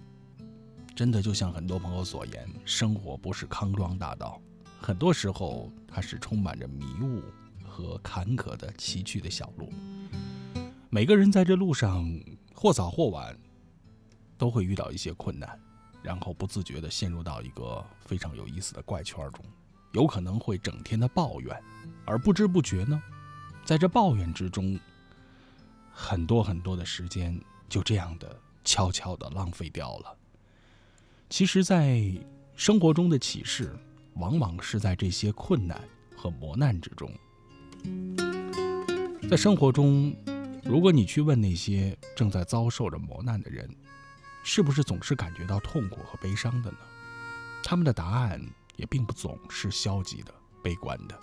[0.94, 4.40] 真的就像很多朋友所言，生活不是康庄大道，
[4.80, 7.22] 很多时候它是充满着迷雾
[7.72, 9.72] 和坎坷的崎岖的小路。
[10.90, 12.06] 每个人在这路上
[12.54, 13.34] 或早或晚
[14.36, 15.58] 都会遇到一些困难，
[16.02, 19.42] 然后不自觉地陷入到一个非常有意思的怪圈中，
[19.92, 21.58] 有可能会整天的抱怨，
[22.04, 23.02] 而不知不觉呢，
[23.64, 24.78] 在这抱怨之中，
[25.90, 30.14] 很多很多的时间就这样的悄悄地浪费掉了。
[31.30, 32.02] 其实，在
[32.54, 33.74] 生活中的启示，
[34.16, 35.82] 往往是在这些困难
[36.14, 37.10] 和磨难之中。
[39.30, 40.14] 在生活中，
[40.62, 43.68] 如果你去问那些正在遭受着磨难的人，
[44.42, 46.78] 是不是总是感觉到痛苦和悲伤的呢？
[47.64, 48.40] 他们的答案
[48.76, 51.18] 也并不总是消极的、悲观的。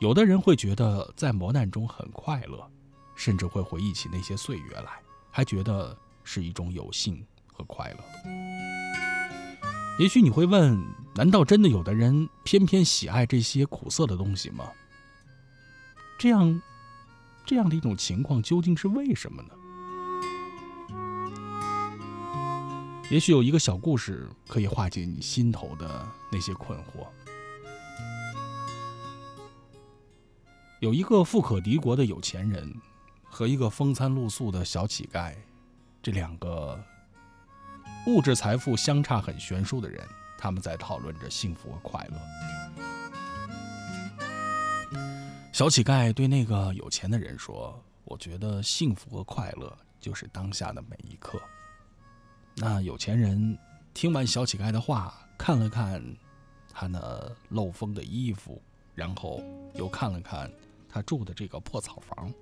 [0.00, 2.66] 有的人会觉得在磨难中很快乐，
[3.14, 4.90] 甚至会回忆起那些岁月来，
[5.30, 7.98] 还觉得是一种有幸和快乐。
[9.98, 10.82] 也许你会问：
[11.14, 14.70] 难道真的有的人偏偏喜爱这些苦涩的东西吗？
[16.22, 16.62] 这样，
[17.44, 19.48] 这样的一种情况究竟是为什么呢？
[23.10, 27.08] 也许有一个小故事可以化解你心头的那些困惑。
[30.78, 32.72] 有一个富可敌国的有钱人
[33.24, 35.34] 和一个风餐露宿的小乞丐，
[36.00, 36.80] 这两个
[38.06, 40.06] 物质财富相差很悬殊的人，
[40.38, 42.61] 他们在讨论着幸福和快乐。
[45.52, 51.38] 小乞丐对那个有钱的人说：“我觉得幸福和快乐就是当下的每一刻。”
[52.56, 53.58] 那有钱人
[53.92, 56.02] 听完小乞丐的话，看了看
[56.72, 58.62] 他那漏风的衣服，
[58.94, 59.42] 然后
[59.74, 60.50] 又看了看
[60.88, 62.32] 他住的这个破草房，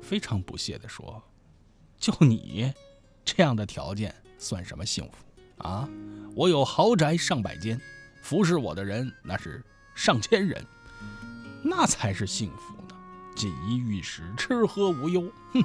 [0.00, 1.20] 非常不屑地说
[1.98, 2.72] ：“就你
[3.24, 5.88] 这样的条件，算什么幸福啊？
[6.36, 7.80] 我有豪宅上百间，
[8.22, 9.60] 服侍我的人那是
[9.96, 10.64] 上千人，
[11.62, 12.96] 那才是幸福呢！
[13.34, 15.30] 锦衣玉食，吃喝无忧。
[15.52, 15.62] 哼，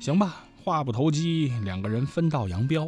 [0.00, 2.86] 行吧。”话不投机，两个人分道扬镳。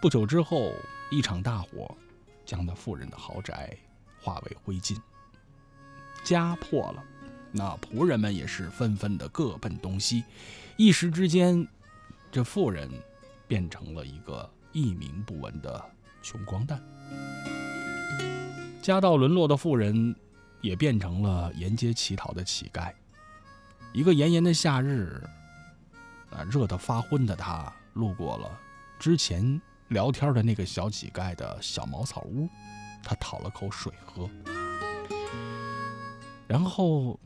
[0.00, 0.72] 不久之后，
[1.10, 1.92] 一场大火
[2.46, 3.76] 将那富人的豪宅
[4.20, 4.96] 化为灰烬，
[6.22, 7.02] 家破了。
[7.50, 10.22] 那仆人们也是纷纷的各奔东西，
[10.76, 11.66] 一时之间，
[12.30, 12.88] 这富人
[13.48, 15.84] 变成了一个一名不闻的
[16.22, 16.80] 穷光蛋，
[18.88, 20.16] 家道沦落的富人
[20.62, 22.90] 也变成了沿街乞讨的乞丐。
[23.92, 25.22] 一个炎炎的夏日。
[26.30, 28.58] 啊，热得发昏的他路过了
[28.98, 32.48] 之前聊天的那个小乞丐的小茅草屋，
[33.02, 34.28] 他讨了口水喝。
[36.46, 37.18] 然后，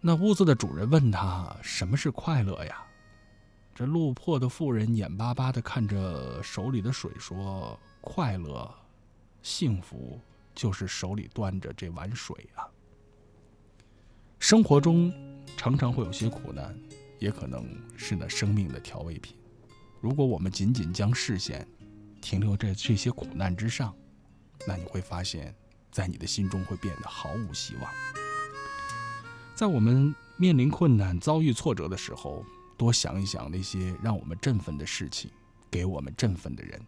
[0.00, 2.82] 那屋子的主人问他：“什么是快乐呀？”
[3.74, 8.72] 这落魄的妇人眼巴巴地看着手里的水，说：“快乐、
[9.42, 10.20] 幸福，
[10.54, 12.68] 就是手里端着这碗水啊。”
[14.40, 15.12] 生活中
[15.56, 16.76] 常常会有些苦难。
[17.20, 17.64] 也可能
[17.96, 19.34] 是那生命的调味品。
[20.02, 21.66] 如果我们仅仅将视线
[22.20, 23.96] 停留在这些苦难之上，
[24.66, 25.54] 那你会发现，
[25.90, 27.90] 在你的心中会变得毫无希望。
[29.54, 32.44] 在我们面临困难、遭遇挫折的时候，
[32.76, 35.30] 多想一想那些让我们振奋的事情，
[35.70, 36.78] 给我们振奋的人。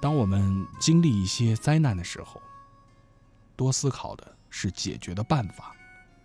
[0.00, 2.40] 当我们经历一些灾难的时候，
[3.56, 5.74] 多思考的是解决的办法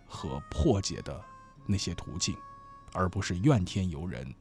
[0.06, 1.22] 和破解的
[1.66, 2.36] 那些途径。
[2.92, 4.34] 而不是怨天尤人、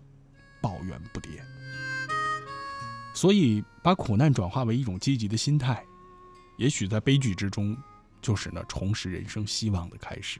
[0.59, 1.39] 抱怨不迭。
[3.13, 5.85] 所以，把苦难转化为一种积极的心态，
[6.57, 7.77] 也许在悲剧之中，
[8.23, 10.39] 就是那重拾人生希望的开始。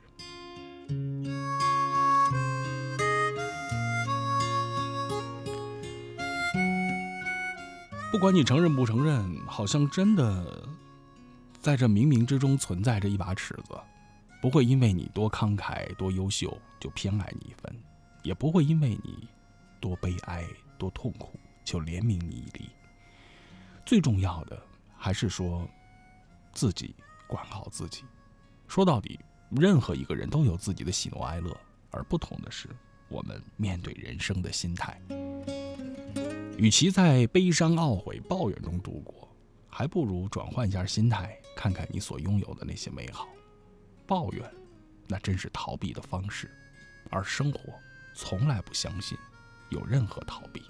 [8.12, 10.68] 不管你承认不承认，好像真的
[11.62, 13.80] 在这冥冥之中存在着一把尺子，
[14.42, 17.72] 不会因为你多慷慨、多优秀就偏爱你一分。
[18.24, 19.30] 也不会因为你
[19.80, 20.44] 多悲哀、
[20.78, 22.70] 多痛苦就怜悯你一粒。
[23.86, 24.60] 最重要的
[24.98, 25.70] 还是说，
[26.52, 26.96] 自己
[27.28, 28.04] 管好自己。
[28.68, 29.20] 说到底，
[29.52, 31.56] 任何一个人都有自己的喜怒哀乐，
[31.92, 32.68] 而不同的是，
[33.08, 35.00] 我们面对人生的心态。
[36.60, 39.34] 与其在悲伤、懊悔、抱怨中度过，
[39.70, 43.30] 还不如转换一下心态，看看你所拥有的那些美好。
[44.06, 44.44] 抱怨，
[45.08, 46.52] 那真是逃避的方式，
[47.10, 47.62] 而生活。
[48.14, 49.18] 从来不相信
[49.70, 50.62] 有任何逃避。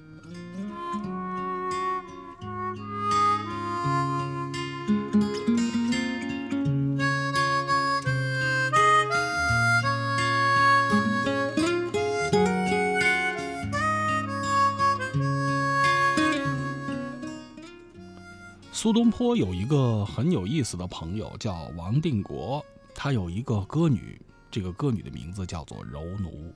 [18.81, 22.65] 苏东坡有一个很有意思的朋友，叫王定国。
[22.95, 24.17] 他有一个歌女，
[24.49, 26.55] 这个歌女的名字叫做柔奴。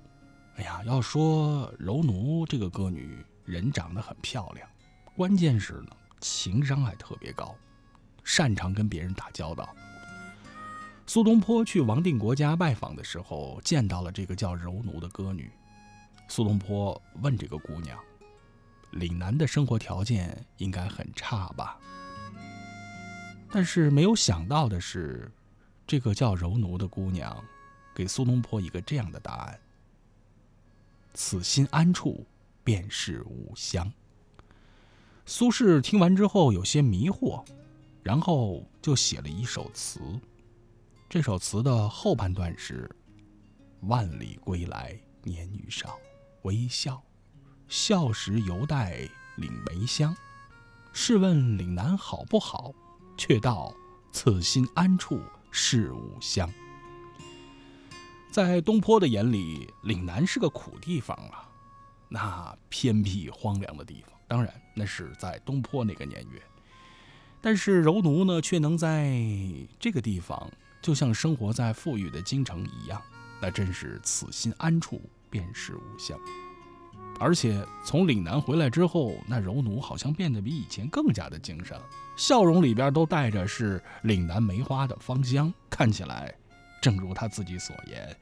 [0.55, 4.65] 哎呀，要说柔奴这个歌女，人长得很漂亮，
[5.17, 5.89] 关键是呢，
[6.21, 7.53] 情商还特别高，
[8.23, 9.67] 擅长跟别人打交道。
[11.05, 15.51] 苏东坡去王定国家拜访的时候，见到了这个叫柔奴的歌女。
[16.29, 17.99] 苏东坡问这个姑娘
[18.91, 21.77] ：“岭南的生活条件应该很差吧？”
[23.55, 25.31] 但是没有想到的是，
[25.85, 27.39] 这个叫柔奴的姑娘，
[27.93, 29.59] 给苏东坡一个这样的答案
[31.13, 32.25] ：“此心安处，
[32.63, 33.93] 便是吾乡。”
[35.27, 37.45] 苏轼听完之后有些迷惑，
[38.01, 39.99] 然后就写了一首词。
[41.07, 42.89] 这首词的后半段是
[43.85, 45.99] ：“万里归来年愈少，
[46.41, 46.99] 微笑，
[47.67, 50.17] 笑时犹带岭梅香。
[50.91, 52.73] 试问岭南好不好？
[53.17, 53.73] 却道
[54.11, 56.49] 此心安处是吾乡。”
[58.31, 61.47] 在东坡的眼里，岭南是个苦地方啊，
[62.09, 64.11] 那偏僻荒凉的地方。
[64.27, 66.41] 当然，那是在东坡那个年月，
[67.39, 69.15] 但是柔奴呢，却能在
[69.79, 70.51] 这个地方，
[70.81, 72.99] 就像生活在富裕的京城一样，
[73.39, 74.99] 那真是此心安处
[75.29, 76.19] 便是吾乡。
[77.19, 81.83] 而且从岭南回来之后，那柔奴好像变得比以前更加的精神了，
[82.17, 86.33] 笑容里边都带着是岭南梅花的芳香，看起来，
[86.81, 88.15] 正如他自己所言，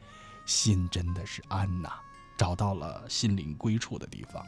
[0.46, 1.90] 心真的是安呐，
[2.38, 4.46] 找到了心灵归处的地方。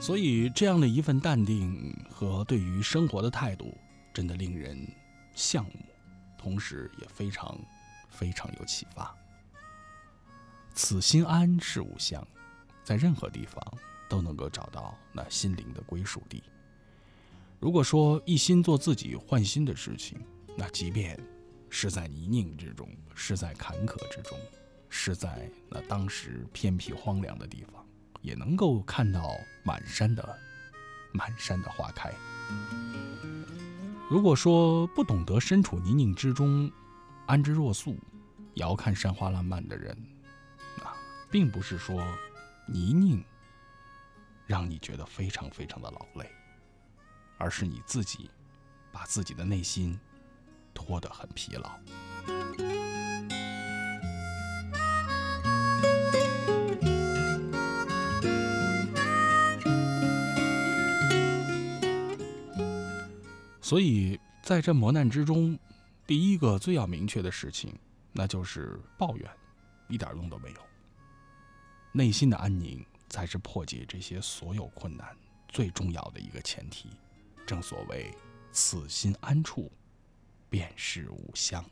[0.00, 3.76] 所以，这样的一份淡定和对于生活的态度，
[4.12, 4.76] 真的令人
[5.36, 5.70] 羡慕，
[6.38, 7.56] 同时也非常
[8.08, 9.14] 非常有启发。
[10.76, 12.22] 此心安是吾乡，
[12.84, 13.58] 在任何地方
[14.10, 16.42] 都能够找到那心灵的归属地。
[17.58, 20.20] 如果说一心做自己换心的事情，
[20.54, 21.18] 那即便
[21.70, 24.38] 是在泥泞之中，是在坎坷之中，
[24.90, 27.82] 是在那当时偏僻荒凉的地方。
[28.20, 30.38] 也能够看到满山的
[31.12, 32.12] 满山的花开。
[34.10, 36.70] 如果说不懂得身处泥泞之中，
[37.26, 37.96] 安之若素，
[38.54, 39.96] 遥看山花烂漫的人，
[41.36, 42.02] 并不是说
[42.66, 43.22] 泥泞
[44.46, 46.32] 让你觉得非常非常的劳累，
[47.36, 48.30] 而是你自己
[48.90, 50.00] 把自己的内心
[50.72, 51.78] 拖得很疲劳。
[63.60, 65.58] 所以，在这磨难之中，
[66.06, 67.78] 第一个最要明确的事情，
[68.10, 69.30] 那就是抱怨，
[69.88, 70.60] 一点用都没有。
[71.96, 75.16] 内心的安宁才是破解这些所有困难
[75.48, 76.90] 最重要的一个前提。
[77.46, 78.12] 正所谓，
[78.52, 79.72] 此心安处，
[80.50, 81.64] 便是吾乡。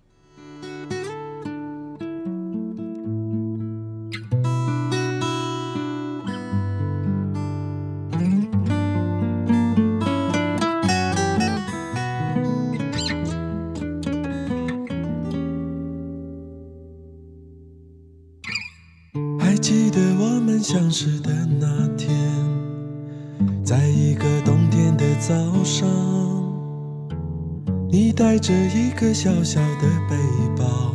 [29.14, 30.16] 小小的背
[30.58, 30.92] 包，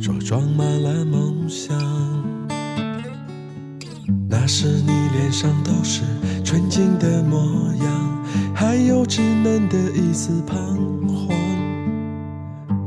[0.00, 1.76] 说装满了梦想。
[4.26, 6.00] 那时你脸上都是
[6.42, 7.38] 纯净的模
[7.84, 8.24] 样，
[8.54, 10.56] 还有稚嫩的一丝彷
[11.06, 11.36] 徨。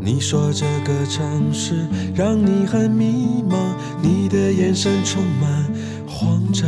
[0.02, 1.86] 你说这个城市
[2.16, 3.56] 让你很迷茫，
[4.02, 5.72] 你的眼神充满
[6.08, 6.68] 慌张。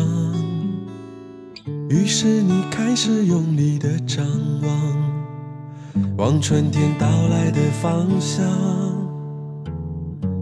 [1.90, 3.71] 于是你开始用力，
[6.32, 8.46] 望春天到来的方向，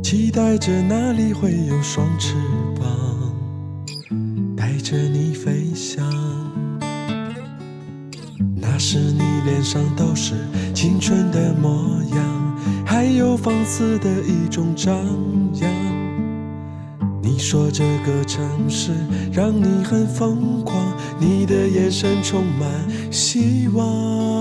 [0.03, 2.35] 期待着那里会有双翅
[2.79, 2.85] 膀，
[4.55, 6.07] 带着你飞翔。
[8.55, 10.35] 那时你脸上都是
[10.75, 12.85] 青春的模样。
[12.85, 14.95] 还有放肆的一种张
[15.55, 15.71] 扬。
[17.19, 18.91] 你说这个城市
[19.31, 20.75] 让你很疯狂，
[21.19, 22.69] 你的眼神充满
[23.11, 24.38] 希望。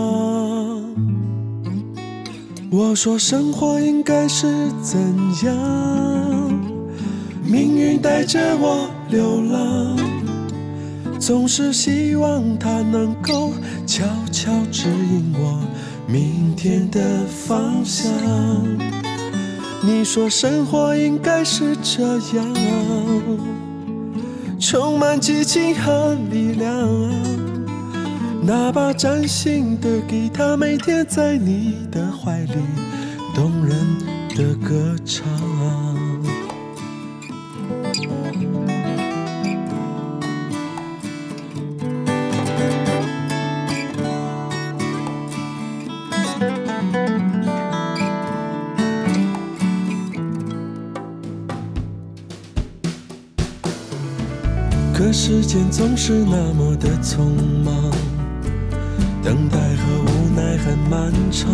[2.70, 4.46] 我说生活应该是
[4.82, 5.00] 怎
[5.42, 5.56] 样？
[7.42, 9.96] 命运带着我流浪，
[11.18, 13.52] 总是希望它能够
[13.86, 15.58] 悄悄指引我。
[16.06, 18.12] 明天的方向，
[19.82, 22.02] 你说生活应该是这
[22.36, 22.54] 样，
[24.60, 27.38] 充满激情和力量。
[28.41, 32.55] 那把崭新的吉他，每天在你的怀里，
[33.34, 33.76] 动人
[34.34, 35.26] 的歌唱。
[54.95, 57.20] 可时间总是那么的匆
[57.64, 57.88] 忙，
[59.29, 61.51] 等待和无奈很漫长，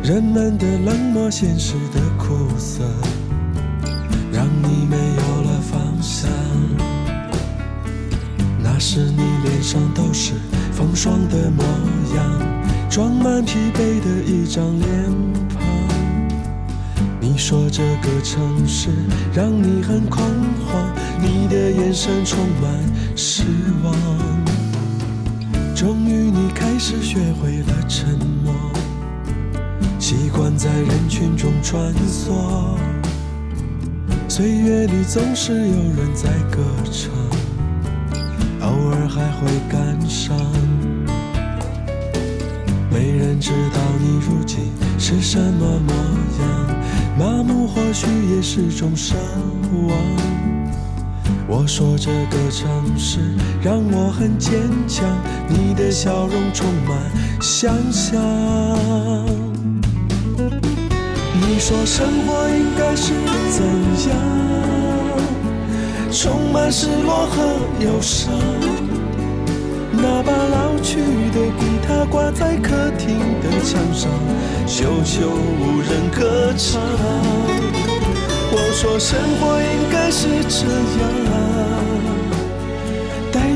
[0.00, 2.84] 人们的冷漠，现实的苦涩，
[4.32, 6.30] 让你没有了方向。
[8.62, 10.34] 那时你脸上都是
[10.70, 11.64] 风霜的模
[12.14, 14.88] 样，装满疲惫的一张脸
[15.48, 15.64] 庞。
[17.20, 18.90] 你说这个城市
[19.34, 20.22] 让你很恐
[20.64, 20.88] 慌，
[21.20, 22.70] 你的眼神充满
[23.16, 23.42] 失
[23.82, 24.21] 望。
[26.84, 28.52] 是学会了沉默，
[30.00, 32.76] 习惯在人群中穿梭。
[34.28, 36.60] 岁月里总是有人在歌
[36.90, 37.12] 唱，
[38.62, 40.36] 偶尔还会感伤。
[42.90, 45.94] 没人知道你如今是什么模
[46.40, 49.14] 样，麻木或许也是种奢
[49.86, 50.31] 望。
[51.54, 53.20] 我说这个城市
[53.62, 55.06] 让我很坚强，
[55.46, 56.98] 你的笑容充满
[57.42, 58.18] 想象。
[61.34, 63.12] 你说生活应该是
[63.50, 63.62] 怎
[64.08, 64.16] 样？
[66.10, 67.42] 充满失落和
[67.80, 68.32] 忧伤。
[69.92, 71.00] 那把老去
[71.32, 74.10] 的吉他挂在客厅的墙上，
[74.66, 76.80] 久久无人歌唱。
[78.54, 80.66] 我说生活应该是这
[81.00, 81.02] 样，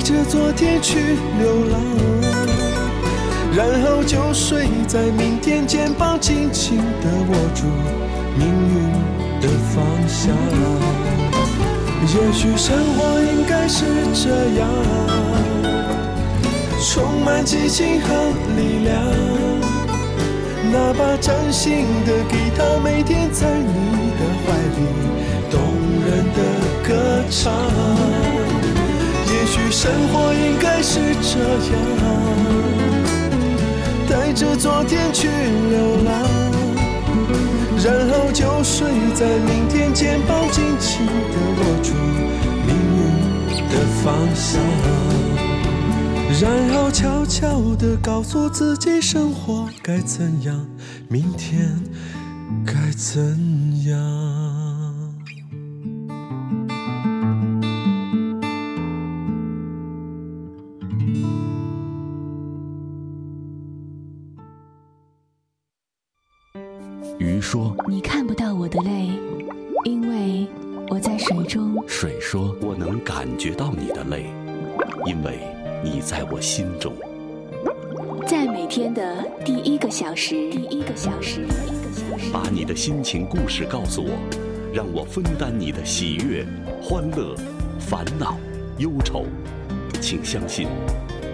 [0.06, 1.80] 着昨天去流浪，
[3.56, 7.64] 然后就睡在明天，肩膀紧紧地握住
[8.38, 8.92] 命运
[9.40, 10.32] 的方向。
[12.02, 13.84] 也许生活应该是
[14.14, 14.30] 这
[14.60, 14.68] 样，
[16.80, 18.08] 充满激情和
[18.56, 19.02] 力量。
[20.70, 24.86] 那把崭新的吉他，每天在你的怀里
[25.50, 25.60] 动
[26.06, 26.38] 人的
[26.86, 28.25] 歌唱。
[29.70, 31.38] 生活应该是这
[31.72, 31.76] 样，
[34.08, 36.26] 带着昨天去流浪，
[37.84, 41.12] 然后就睡在明天，肩膀紧紧地
[41.58, 41.92] 握住
[42.66, 42.98] 命运
[43.68, 44.04] 的方
[44.34, 44.60] 向。
[46.40, 50.66] 然后悄悄地告诉自己，生活该怎样，
[51.08, 51.80] 明天
[52.64, 53.55] 该怎
[67.18, 69.08] 鱼说：“你看不到我的泪，
[69.84, 70.46] 因为
[70.90, 74.26] 我在水中。”水说：“我能感觉到你的泪，
[75.06, 75.38] 因为
[75.82, 76.92] 你在我心中。”
[78.26, 84.10] 在每天的第一个小时，第一个小时，第一个小时，把你的心情故事告诉我，
[84.74, 86.44] 让我分担你的喜悦、
[86.82, 87.34] 欢乐、
[87.80, 88.36] 烦恼、
[88.76, 89.24] 忧愁。
[90.02, 90.68] 请相信，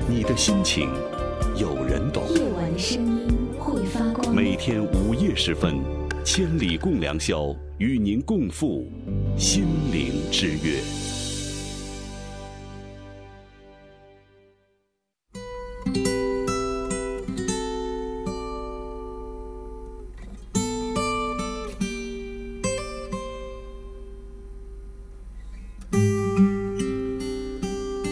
[0.08, 0.88] 你的心情
[1.56, 2.22] 有人懂。
[2.28, 3.41] 夜晚的声音。
[4.34, 5.78] 每天午夜时分，
[6.24, 8.90] 千里共良宵，与您共赴
[9.36, 10.80] 心灵之约。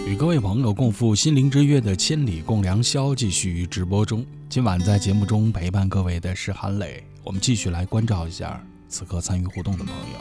[0.07, 4.23] 与各位朋友共赴心灵之约的千里共良宵继续直播中。
[4.51, 10.19] 今晚在节目中陪伴各位的是韩磊，我们继续来关照一下此刻参与互动的朋友。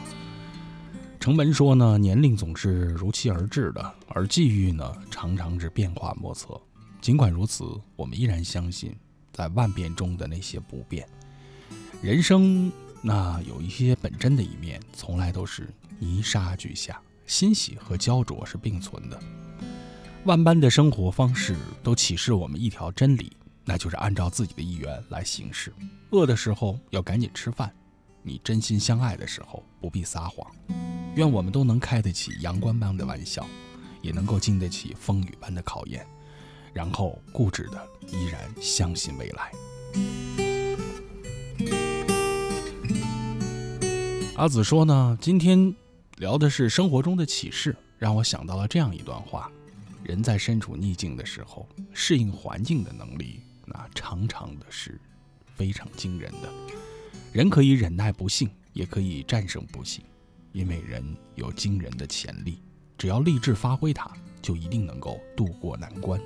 [1.20, 6.62] 程门说呢，年龄总是如期而至的，而际遇呢，常常是变化莫测。
[7.02, 7.66] 尽管如此，
[7.96, 8.96] 我们依然相信，
[9.34, 11.10] 在万变中的那些不变。
[12.00, 12.72] 人生
[13.02, 15.68] 那有一些本真的一面，从来都是
[15.98, 19.20] 泥沙俱下，欣喜和焦灼是并存的。
[20.26, 23.32] 万般的生活方式都启示我们一条真理，
[23.66, 25.74] 那就是按照自己的意愿来行事。
[26.12, 27.74] 饿的时候要赶紧吃饭，
[28.24, 30.50] 你真心相爱的时候不必撒谎。
[31.16, 33.46] 愿我们都能开得起阳光般的玩笑，
[34.02, 36.06] 也能够经得起风雨般的考验，
[36.74, 39.52] 然后固执的依然相信未来。
[44.36, 45.76] 阿紫说呢，今天
[46.18, 49.52] 聊的是生活中的启示，让我想到了这样一段话。
[50.02, 55.00] 人在身处逆境的时候，适应环境的能力，那常常的是
[55.56, 56.52] 非常惊人的。
[57.32, 60.04] 人可以忍耐不幸，也可以战胜不幸，
[60.52, 62.62] 因为人有惊人的潜力，
[62.98, 64.12] 只要立志发挥它，
[64.42, 66.20] 就一定能够渡过难关。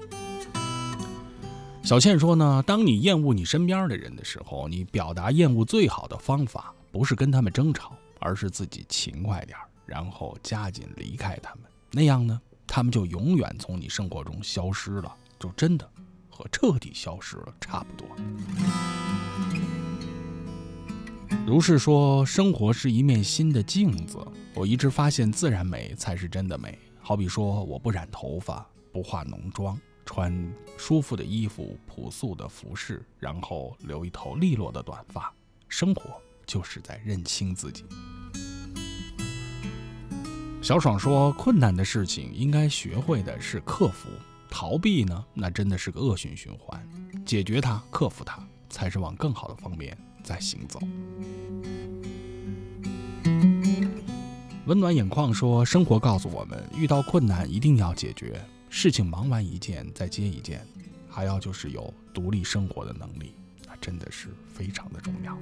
[1.84, 11.64] 小倩说呢，当你厌恶你身边的人的时候，你表达厌恶最好的方法，不是跟他们争吵，而是自己勤快点然后加紧离开他们。
[11.92, 12.40] 那样呢？
[12.66, 15.88] 他们就永远从你生活中消失了，就真的
[16.34, 18.08] 和彻底消失了差不多。
[21.46, 24.18] 如是说，生活是一面新的镜子，
[24.56, 26.80] 我一直发现自然美才是真的美。
[27.00, 30.34] 好比说，我不染头发，不化浓妆，穿
[30.78, 35.32] 舒服的衣服，朴素的服饰，然后留一头利落的短发，
[35.68, 37.86] 生活就是在认清自己。
[40.62, 44.08] 小爽说：“困难的事情应该学会的是克服，
[44.54, 46.80] 逃避呢，那真的是个恶性循环。
[47.26, 50.80] 解决它，克服它，才是往更好的方面在行走。”
[54.68, 58.40] 温暖眼眶说：“生活告诉我们，遇到困难一定要解决，
[58.70, 60.64] 事情忙完一件再接一件，
[61.10, 63.34] 还要就是有独立生活的能力，
[63.66, 65.36] 那真的是非常的重要。”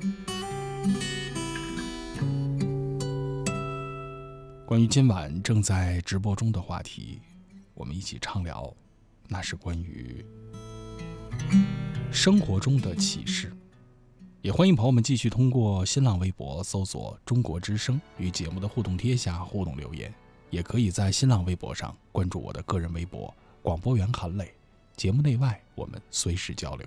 [4.66, 7.20] 关于今晚正在直播中的话题，
[7.74, 8.74] 我们一起畅聊，
[9.32, 10.26] 那是关于
[12.12, 13.50] 生活中的启示。
[14.42, 20.14] 也欢迎朋友们继续通过新浪微博搜索“中国之声”与节目的互动贴下互动留言，
[20.50, 24.54] 也可以在新浪微博上关注我的个人微博“广播员韩磊”。
[24.98, 26.86] 节目内外，我们随时交流。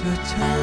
[0.00, 0.57] 这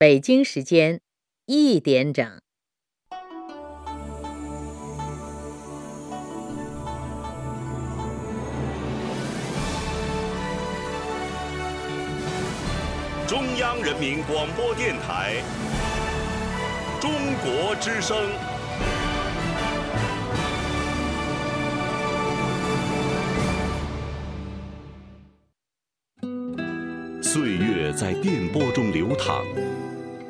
[0.00, 1.02] 北京时间
[1.44, 2.40] 一点整。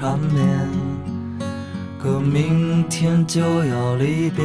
[0.00, 0.66] 缠绵，
[2.02, 4.42] 可明天就要离别。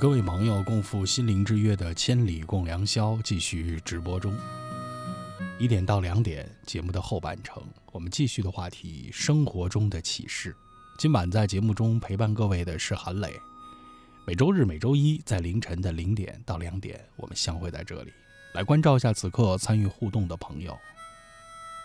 [0.00, 4.34] 各位朋友共赴心灵之约的《千里共良宵》继续直播中，
[5.58, 10.56] 一点到两点，节目的后半程，我们继续的话题：生活中的启示。
[10.96, 13.38] 今晚在节目中陪伴各位的是韩磊。
[14.26, 18.10] 每周日、每周一在凌晨的零点到两点，我们相会在这里，
[18.54, 20.74] 来关照一下此刻参与互动的朋友。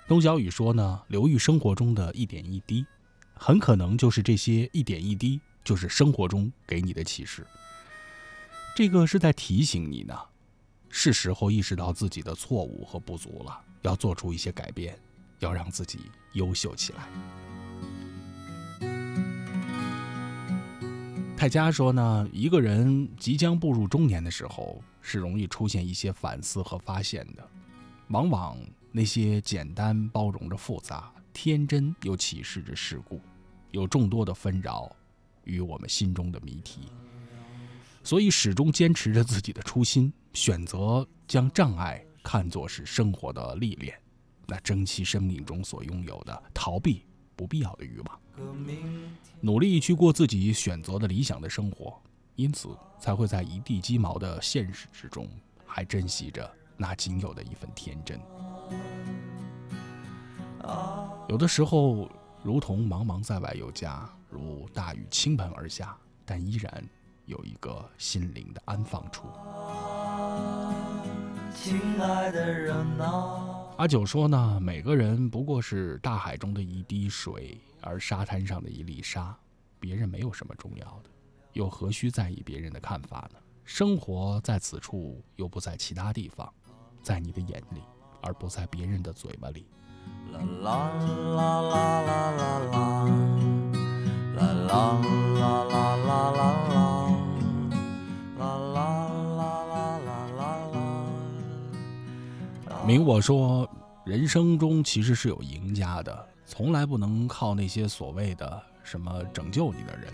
[0.08, 2.86] 冬小雨说呢，留意生活中的一点一滴，
[3.34, 7.46] 很可能就是这些一点一滴，就是生活中给你的启示。
[8.76, 10.14] 这个是在提醒你呢，
[10.90, 15.00] 是时候意识到自己的错误和不足了，要做出一些改变，
[15.40, 17.08] 要让自己优秀起来。
[21.38, 27.48] 泰迦说呢，一个人即将步入中年的时候，是容易出现一些反思和发现的。
[28.10, 28.58] 往往
[28.92, 33.22] 那些简单包容着复杂、天真又启示着世故，
[33.72, 34.94] 有众多的纷扰
[35.46, 36.90] 与我们心中的谜题。
[38.06, 44.00] 所以始终坚持着自己的初心，选择将障碍看作是生活的历练，
[44.46, 47.04] 那珍惜生命中所拥有的，逃避
[47.36, 48.22] 不必要的欲望，
[49.42, 52.00] 努力去过自己选择的理想的生活，
[52.36, 55.28] 因此才会在一地鸡毛的现实之中，
[55.66, 56.48] 还珍惜着
[56.78, 58.22] 那仅有的一份天真。
[61.28, 62.08] 有的时候，
[62.44, 66.88] 如同茫茫在外有家，如大雨倾盆而下，但依然
[67.26, 69.24] 有一个心灵的安放处。
[71.54, 79.36] 亲爱的人啊，阿九说呢，每个人不过是大海中的一滴水，而沙滩上的一粒沙，
[79.80, 81.10] 别人没有什么重要的，
[81.54, 83.40] 又何须在意别人的看法呢？
[83.64, 86.54] 生活在此处，又不在其他地方，
[87.02, 87.82] 在你的眼里，
[88.22, 89.66] 而不在别人的嘴巴里。
[90.32, 90.92] 啦啦
[91.36, 92.76] 啦啦啦啦啦，
[94.36, 94.78] 啦啦
[95.34, 97.05] 啦啦啦啦啦，啦
[102.86, 103.68] 明我说，
[104.06, 110.14] 人生中其实是有赢家的，从来不能靠那些所谓的什么拯救你的人，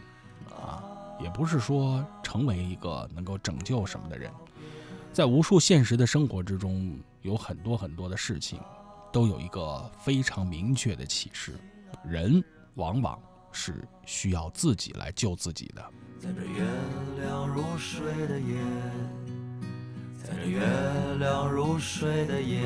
[0.55, 0.81] 啊，
[1.21, 4.31] 也不是说成为一个能够拯救什么的人，
[5.11, 8.57] 在无数现实的生活之中，有很多很多的事情。
[9.11, 11.59] 都有一个非常明确的启示：
[12.05, 12.41] 人
[12.75, 13.19] 往往
[13.51, 15.83] 是需要自己来救自己的。
[16.17, 16.65] 在这月
[17.19, 18.55] 亮如水的夜，
[20.31, 20.61] 在这月
[21.17, 22.61] 亮如水的夜，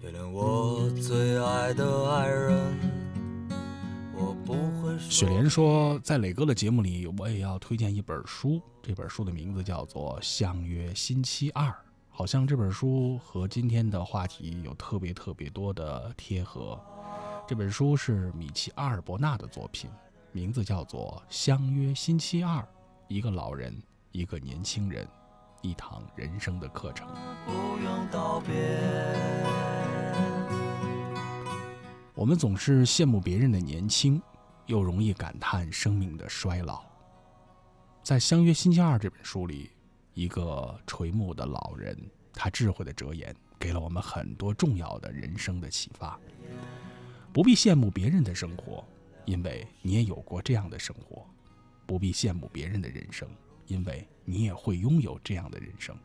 [0.00, 2.72] 原谅我最爱的爱人，
[5.00, 11.66] 雪莲说，在磊哥的节目里，我也要推荐一本书，这本书的名字叫做《相约星期二》。
[12.08, 16.80] 好像这本书和今天的话题有特别特别多的贴合。
[17.48, 19.90] 这本书是米奇·阿尔伯纳的作品，
[20.30, 22.60] 名字叫做《相约星期二》。
[23.08, 23.76] 一个老人，
[24.12, 25.08] 一个年轻人，
[25.62, 27.08] 一堂人生的课程。
[27.46, 27.52] 不
[27.82, 28.52] 用道别。
[32.14, 34.20] 我们总是羡慕别人的年轻，
[34.66, 36.84] 又容易感叹生命的衰老。
[38.02, 39.70] 在《相约星期二》这本书里。
[40.14, 41.96] 一个垂暮的老人，
[42.34, 46.20] 他智慧的哲言给了我们很多重要的人生的启发。
[47.32, 48.84] 不必羡慕别人的生活，
[49.24, 51.22] 因为你也有过这样的生活；
[51.86, 53.26] 不必羡慕别人的人生，
[53.66, 55.96] 因为你也会拥有这样的人生。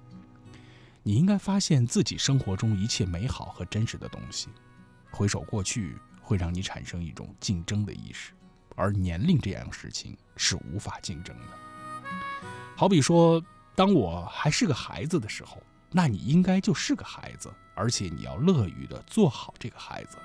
[1.04, 4.50] 你应该发现自己生活中一切美好和真实的东西。
[5.12, 8.34] 回首过去，会让你产生一种竞争的意识，
[8.76, 11.46] 而年龄这样事情是无法竞争的。
[12.76, 13.44] 好比说。
[13.78, 20.18] 当我还是个孩子的时候，那你应该就是个孩子，而且你要乐于的做好这个孩子。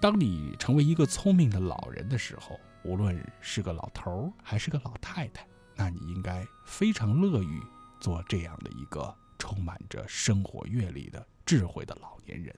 [0.00, 5.46] 当你成为一个聪明的老人的时候，无论是个老头还是个老太太，
[5.76, 7.60] 那你应该非常乐于
[8.00, 12.54] 做这样的一个充满着生活阅历的智慧的老年人。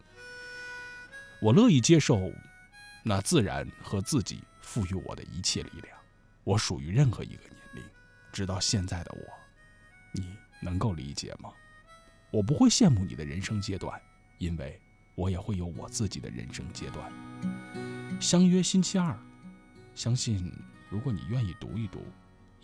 [1.41, 2.31] 我乐意接受
[3.03, 5.97] 那自然和自己赋予我的一切力量。
[6.45, 7.83] 我属于任何一个年龄，
[8.33, 9.33] 直到现在的我。
[10.13, 11.51] 你能够理解吗？
[12.31, 14.01] 我不会羡慕你的人生阶段，
[14.39, 14.81] 因为
[15.15, 17.11] 我也会有我自己的人生阶段。
[18.21, 19.19] 相约星期二，
[19.95, 20.53] 相信
[20.89, 22.05] 如果你愿意读一读，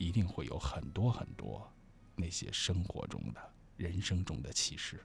[0.02, 1.70] 一定会有很多很多
[2.16, 3.40] 那些生活中的
[3.76, 5.00] 人生中的启示。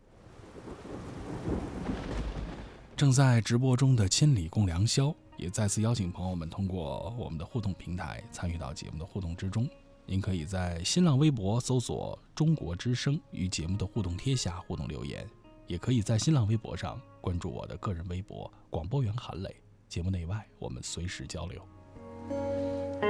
[2.96, 9.70] 正在直播中的千里共良宵，也再次邀请朋友们通过我们的互动平台参与到节目的互动之中。
[10.06, 15.30] 您可以在新浪微博搜索“中国之声”与节目的互动贴下互动留言，
[15.68, 19.56] 也可以在新浪微博上关注我的个人微博“广播员韩磊”。
[19.88, 23.07] 节目内外，我们随时交流。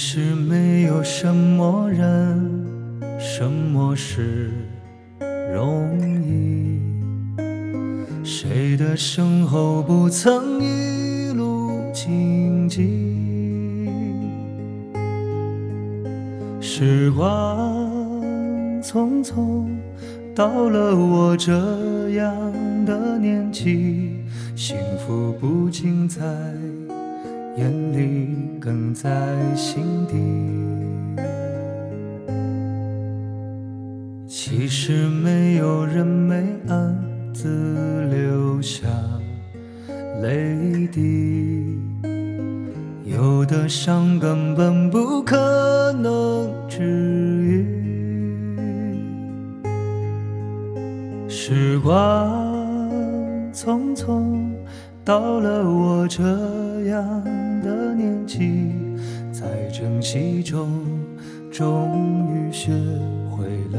[0.00, 2.64] 实没有什么人、
[3.18, 4.52] 什么事
[5.52, 6.80] 容易，
[8.22, 13.90] 谁的身后不曾一路荆棘？
[16.60, 17.90] 时光
[18.80, 19.66] 匆匆，
[20.32, 21.52] 到了我这
[22.10, 22.32] 样
[22.86, 24.20] 的年纪，
[24.54, 26.22] 幸福不仅在。
[27.56, 29.08] 眼里更在
[29.56, 30.14] 心底。
[34.26, 36.94] 其实没有人没暗
[37.32, 38.86] 自流下
[40.20, 41.80] 泪滴，
[43.06, 47.64] 有的伤根本不可能治愈。
[51.26, 51.90] 时光
[53.50, 53.96] 匆。
[53.96, 54.52] 匆，
[55.04, 56.22] 到了我这
[56.90, 57.24] 样
[59.32, 60.68] 在珍惜中，
[61.50, 62.72] 终于学
[63.30, 63.78] 会了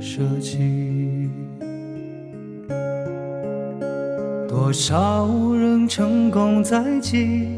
[0.00, 1.28] 舍弃。
[4.48, 7.48] 多少人成功在即，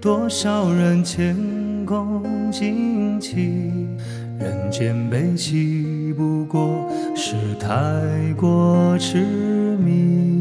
[0.00, 1.36] 多少人前
[1.84, 3.86] 功尽弃。
[4.38, 7.70] 人间悲喜，不过是太
[8.36, 10.31] 过痴迷。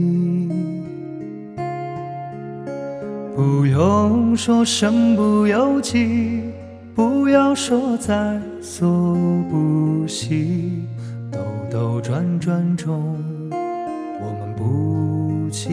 [3.35, 6.43] 不用说身不由己，
[6.93, 9.15] 不要说在所
[9.49, 10.83] 不惜。
[11.31, 11.39] 兜
[11.71, 13.17] 兜转转中，
[13.51, 15.69] 我们不期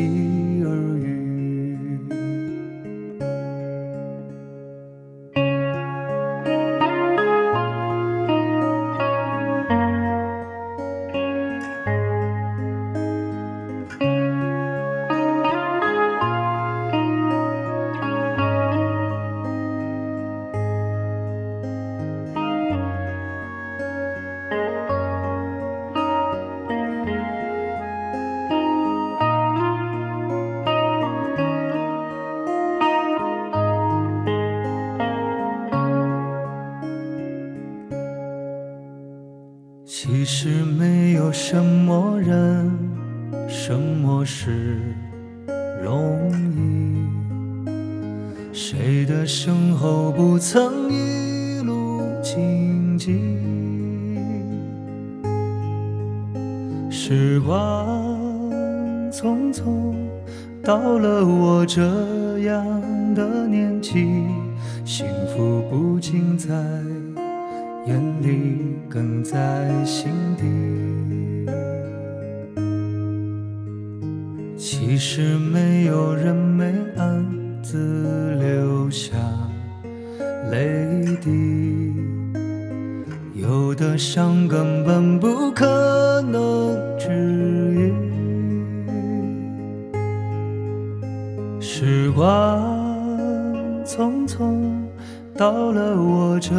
[40.00, 42.70] 其实没有什么人，
[43.48, 44.80] 什么事
[45.82, 47.04] 容易。
[48.52, 53.18] 谁的身后不曾一路荆棘？
[56.88, 58.08] 时光
[59.10, 59.96] 匆匆，
[60.62, 61.82] 到了我这
[62.44, 62.64] 样
[63.16, 64.06] 的年纪，
[64.84, 66.54] 幸福不仅在。
[67.86, 70.44] 眼里更在心底。
[74.56, 77.24] 其实没有人没暗
[77.62, 79.16] 自流下
[80.51, 81.93] 泪滴，
[83.35, 87.12] 有的伤根本不可能治
[87.74, 87.93] 愈。
[91.60, 92.24] 时光
[93.85, 94.65] 匆匆，
[95.36, 96.55] 到了我这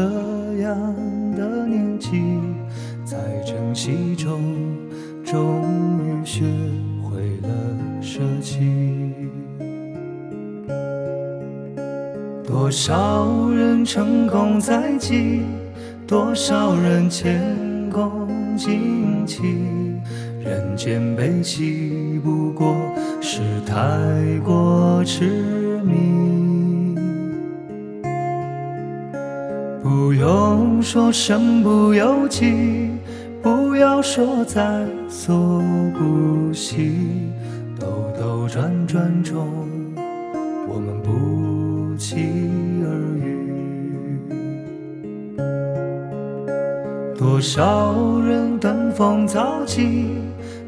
[12.79, 15.41] 多少人成功在即，
[16.07, 17.43] 多少人前
[17.91, 18.25] 功
[18.55, 19.41] 尽弃。
[20.41, 22.73] 人间悲喜，不过
[23.19, 23.75] 是太
[24.45, 26.95] 过痴迷。
[29.83, 32.91] 不用说身不由己，
[33.41, 35.61] 不要说在所
[35.93, 36.95] 不惜。
[37.77, 37.87] 兜
[38.17, 39.49] 兜转转中，
[40.65, 42.48] 我们不期
[47.31, 50.07] 多少人登峰造极，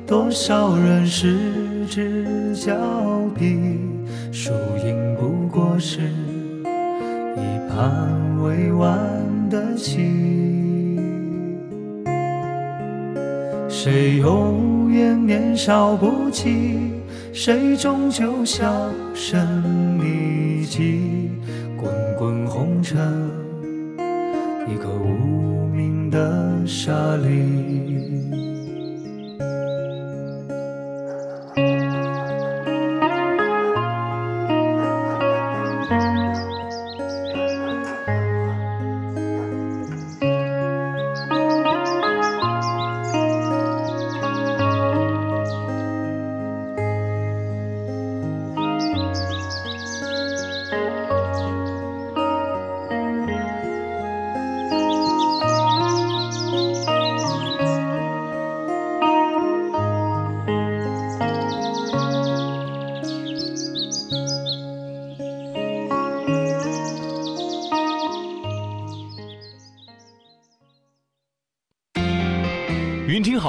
[0.05, 2.71] 多少人失之交
[3.35, 3.79] 臂。
[4.31, 4.51] 输
[4.85, 6.01] 赢不过是
[7.35, 7.89] 一盘。
[8.43, 8.95] 未完
[9.49, 10.99] 的棋，
[13.67, 16.91] 谁永远年少不羁？
[17.33, 18.63] 谁终究销
[19.15, 19.63] 声
[19.99, 21.31] 匿迹？
[21.75, 22.99] 滚滚红尘，
[24.67, 27.90] 一个无名的沙砾。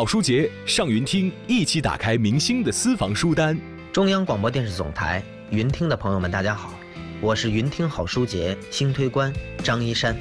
[0.03, 3.57] 好书节，上云听一起打开明星的私房书单。
[3.93, 6.75] 中央广播电视总台云听的朋友们，大家好，
[7.21, 10.17] 我是云听好书节新推官张一山。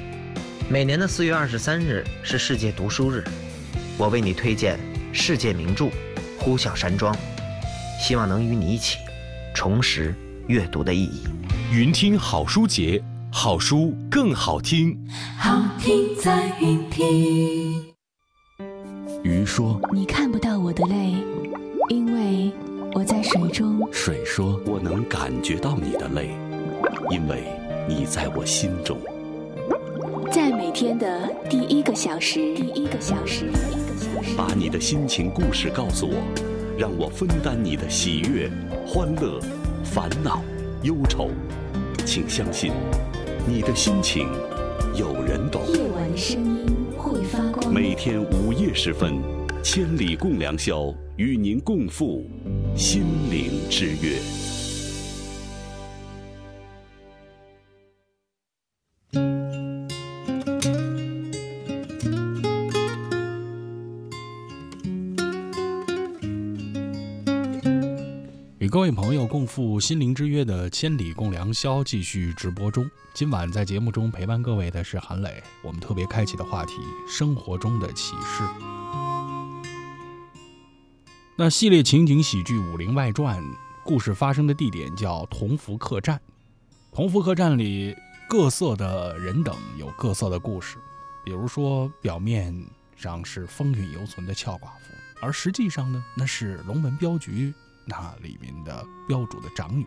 [0.70, 3.24] 每年的四月二十三日是世界读书日，
[3.98, 4.78] 我为你推荐
[5.12, 5.86] 世界名著
[6.38, 7.12] 《呼啸山庄》，
[8.00, 8.98] 希望能与你一起
[9.52, 10.14] 重拾
[10.46, 11.24] 阅读的意义。
[11.72, 13.02] 云听好书节，
[13.32, 14.96] 好书更好听。
[15.36, 17.71] 好听在云听。
[19.22, 21.14] 鱼说：“你看不到我的泪，
[21.90, 22.50] 因为
[22.92, 23.80] 我在水中。
[23.92, 26.30] 水说：“我能感觉到你的泪，
[27.08, 27.44] 因为
[27.88, 28.98] 你在我心中。”
[30.32, 36.16] 在每天的第一个小时，第一个小时，第一个小时，把你的心情故事告诉我，
[36.76, 38.50] 让我分担你的喜悦、
[38.84, 39.38] 欢乐、
[39.84, 40.42] 烦恼、
[40.82, 41.30] 忧愁。
[42.04, 42.72] 请相信，
[43.46, 44.26] 你的心情
[44.96, 45.62] 有人懂。
[45.68, 46.81] 夜晚的声音。
[47.74, 49.18] 每天午夜时分，
[49.62, 52.22] 千里共良宵，与您共赴
[52.76, 54.51] 心灵之约。
[69.82, 72.88] 心灵之约的《千里共良宵》继续直播中。
[73.12, 75.42] 今晚在节目中陪伴各位的是韩磊。
[75.60, 76.74] 我们特别开启的话题：
[77.08, 78.44] 生活中的启示。
[81.34, 83.42] 那系列情景喜剧《武林外传》
[83.82, 86.20] 故事发生的地点叫同福客栈。
[86.92, 87.92] 同福客栈里
[88.28, 90.76] 各色的人等有各色的故事，
[91.24, 92.54] 比如说表面
[92.94, 97.52] 上是风韵犹存的俏寡妇，而实际上呢，那是龙门镖局。
[97.84, 99.86] 那里面的标主的长女，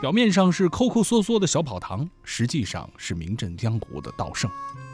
[0.00, 4.48] 表面上是抠抠缩缩的小跑堂，实际上是名震江湖的道圣；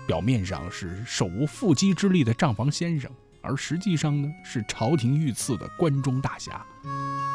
[0.06, 3.10] 表面上是手无缚鸡之力的账房先生，
[3.42, 6.64] 而实际上呢是朝廷御赐的关中大侠。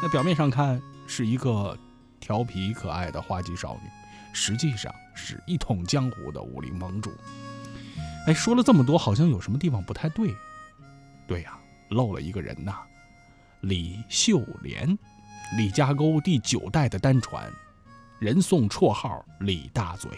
[0.01, 1.77] 那表面上看是一个
[2.19, 3.89] 调皮可爱的花季少女，
[4.33, 7.11] 实际上是一统江湖的武林盟主。
[8.25, 10.33] 哎，说了这么多，好像有什么地方不太对。
[11.27, 11.57] 对呀，
[11.89, 12.79] 漏了一个人呐。
[13.61, 14.97] 李秀莲，
[15.57, 17.51] 李家沟第九代的单传，
[18.19, 20.09] 人送绰号李大嘴。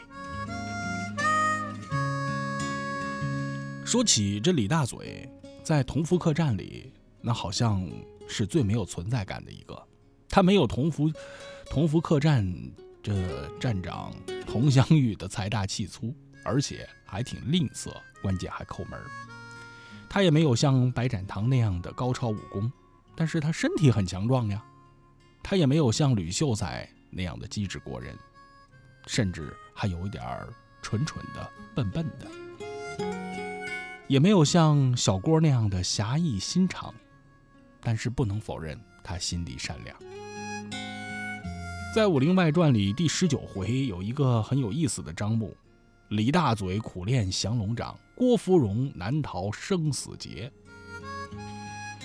[3.84, 5.28] 说起这李大嘴，
[5.64, 7.84] 在同福客栈里，那好像
[8.28, 9.88] 是最没有存在感的一个。
[10.30, 11.12] 他没有同福
[11.66, 12.48] 同福客栈
[13.02, 14.14] 这站长
[14.46, 16.16] 佟湘玉的财大气粗，
[16.46, 17.92] 而且还挺吝啬，
[18.22, 19.00] 关键还抠门。
[20.08, 22.72] 他也没有像白展堂那样的高超武功。
[23.16, 24.64] 但是他身体很强壮呀，
[25.44, 28.18] 他也没有像吕秀才那样的机智过人，
[29.08, 30.48] 甚至还有一点儿
[30.82, 32.28] 蠢蠢的、笨笨的，
[34.08, 36.94] 也没有像小郭那样的侠义心肠。
[37.84, 39.98] 但是不能否认，他心地善良。
[41.96, 45.58] 在《武林外传》里第十九回有一个很有意思的章目：
[46.10, 50.52] 李大嘴苦练降龙掌，郭芙蓉难逃生死劫。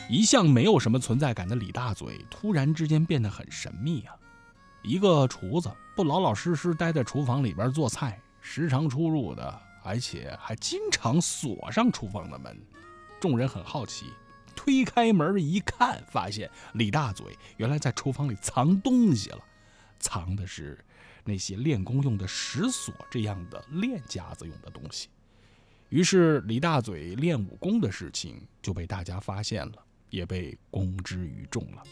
[0.09, 4.15] 一向没有什么存在感的李大嘴，突然之间变得很神秘啊！
[4.83, 12.57] 一个厨子不老老实实待在厨房里边做菜，时常出入的，而且还经常锁上厨房的门。
[13.19, 14.12] 众人很好奇，
[14.55, 19.41] 推开门一看，发现李大嘴原来在厨房里藏东西了，
[19.99, 20.78] 藏的是
[21.24, 25.09] 那些练功用的石锁这样的练家子用的东西。
[25.89, 29.86] 于是李大嘴练武功的事情就被大家发现了。
[30.11, 31.83] 也被公之于众了。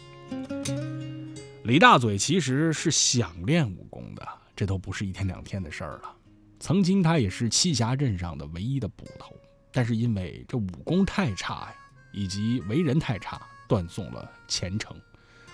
[1.65, 6.15] 李大嘴其实是想练武功的，这都不是一天两天的事儿了。
[6.61, 9.35] 曾经他也是栖霞镇上的唯一的捕头，
[9.73, 11.75] 但是因为这武功太差呀，
[12.13, 14.97] 以及为人太差，断送了前程，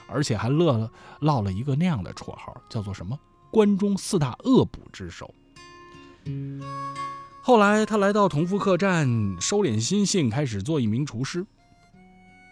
[0.06, 3.18] 而且还落了落了一个那样的绰号，叫做什么
[3.50, 5.32] “关中四大恶捕之首”。
[7.42, 9.08] 后来他来到同福客栈，
[9.40, 11.46] 收敛心性，开始做一名厨师。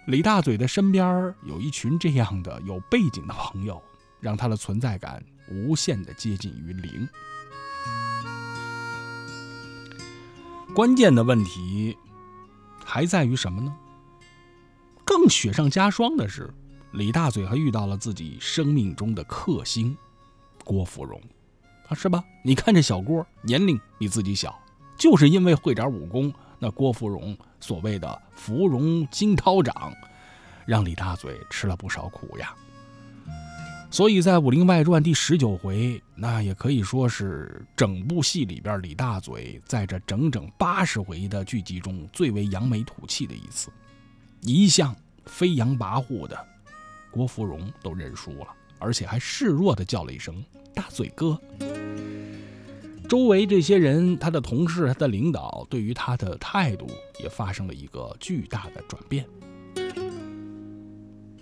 [0.08, 3.82] 李大嘴的身边有一群这样的有背景的朋友，
[4.20, 7.06] 让他的存在感无限的接近于零。
[10.74, 11.94] 关键的问题
[12.82, 13.76] 还在于什么呢？
[15.04, 16.48] 更雪上加霜的是，
[16.92, 19.94] 李大嘴还遇到了自己生命中的克星
[20.64, 21.20] 郭芙蓉，
[21.86, 22.24] 啊，是吧？
[22.42, 24.58] 你看这小郭，年龄比自己小，
[24.96, 26.32] 就是因为会点武功。
[26.58, 29.92] 那郭芙蓉所谓的“芙蓉惊涛掌”，
[30.66, 32.54] 让李大嘴吃了不少苦呀。
[33.90, 43.70] 所以在《武林外传》第十九回，那也可以说是整部戏里边李大嘴在这整整八十回的剧集中最为扬眉吐气的一次。
[44.42, 44.94] 一向
[45.24, 46.38] 飞扬跋扈的
[47.10, 48.48] 郭芙蓉都认输了，
[48.78, 50.44] 而且还示弱的叫了一声
[50.74, 51.40] “大嘴哥”。
[53.08, 56.86] 周围这些人，他的同事、他的领导，对于他的态度
[57.18, 59.26] 也发生了一个巨大的转变。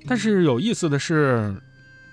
[0.06, 1.60] 但是有意思的是，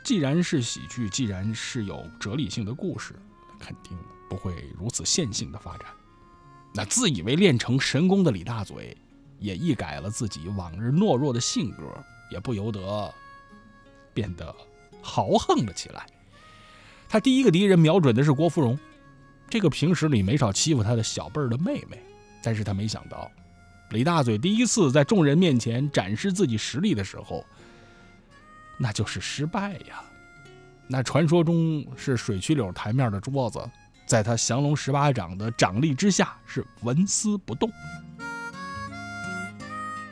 [0.03, 3.13] 既然是喜剧，既然是有哲理性的故事，
[3.59, 3.95] 肯定
[4.27, 5.85] 不会如此线性的发展。
[6.73, 8.97] 那自以为练成神功的李大嘴，
[9.37, 11.83] 也一改了自己往日懦弱的性格，
[12.31, 13.13] 也不由得
[14.15, 14.53] 变得
[14.99, 16.07] 豪横了起来。
[17.07, 18.79] 他第一个敌人瞄准的是郭芙蓉，
[19.49, 22.01] 这个平时里没少欺负他的小辈儿的妹妹。
[22.41, 23.31] 但是他没想到，
[23.91, 27.45] 李大嘴第一次在众人面前展示自己实力的时候，
[28.77, 30.03] 那就是失败呀。
[30.87, 33.65] 那传说中是水曲柳台面的桌子，
[34.05, 37.71] 在他降龙十八掌的掌力之下是纹丝不动。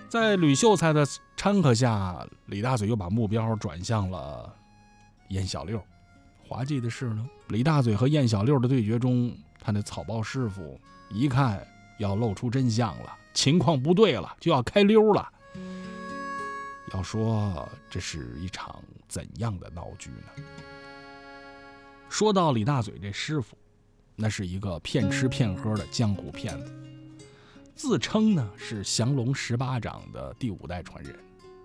[0.07, 1.05] 在吕秀才的
[1.35, 4.55] 掺和下，李大嘴又把目标转向了
[5.27, 5.83] 燕小六。
[6.47, 9.30] 滑稽的是呢，李大嘴和燕小六的对决中，
[9.60, 10.80] 他那草包师傅
[11.10, 11.61] 一看
[11.99, 15.28] 要露出真相了，情况不对了，就要开溜了。
[16.94, 20.44] 要说这是一场怎样的闹剧呢？
[22.10, 23.57] 说到李大嘴这师傅，
[24.15, 26.73] 那是一个骗吃骗喝的江湖骗子，
[27.76, 31.14] 自称呢是降龙十八掌的第五代传人。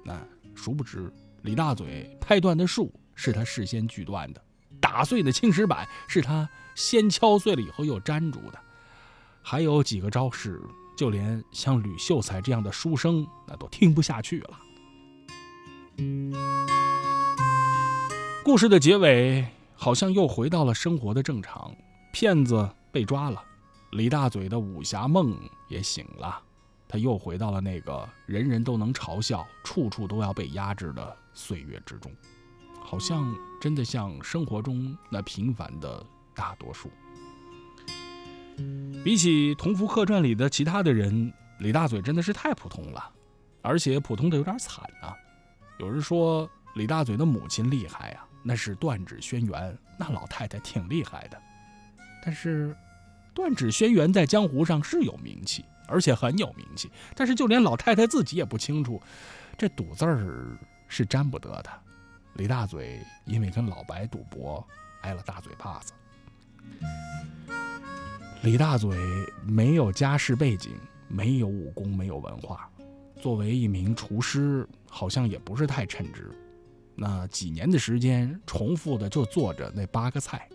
[0.04, 0.20] 那
[0.52, 4.42] 殊不知，李大嘴拍断的树是他事先锯断的。
[4.80, 8.58] 打碎的青石板是他先敲碎了以后又粘住的，
[9.42, 10.60] 还有几个招式，
[10.96, 14.50] 就连像吕秀才这样的书生那都听不下去了。
[18.44, 21.74] 故事的结尾好像又回到了生活的正常，
[22.12, 23.42] 骗子被抓了，
[23.92, 25.36] 李大嘴的武侠梦
[25.68, 26.40] 也醒了，
[26.86, 32.12] 他又回到了那个人人都能嘲笑、处处都要被压制的岁月之中。
[32.86, 36.06] 好像真的像生活中那平凡的
[36.36, 36.88] 大多数。
[39.04, 43.10] 比起《同福客栈》里的其他的人，李大嘴真的是太普通了，
[43.60, 45.14] 而且普通的有点惨啊。
[45.78, 51.36] 有人说李大嘴的母亲厉害啊，那是断指轩辕，那老太太挺厉害的。
[52.24, 52.74] 但是，
[53.34, 56.90] 断指轩辕在江湖上是有名气，而且很有名气。
[57.14, 59.02] 但是就连老太太自己也不清楚，
[59.58, 60.56] 这赌字儿
[60.88, 61.70] 是沾不得的。
[62.36, 64.66] 李大嘴因为跟老白赌博，
[65.00, 65.92] 挨了大嘴巴子。
[68.42, 68.94] 李大嘴
[69.42, 70.72] 没有家世背景，
[71.08, 72.70] 没有武功，没有文化，
[73.20, 76.30] 作为一名厨师，好像也不是太称职。
[76.94, 80.46] 那几年的时间，重复的就做着那八个菜，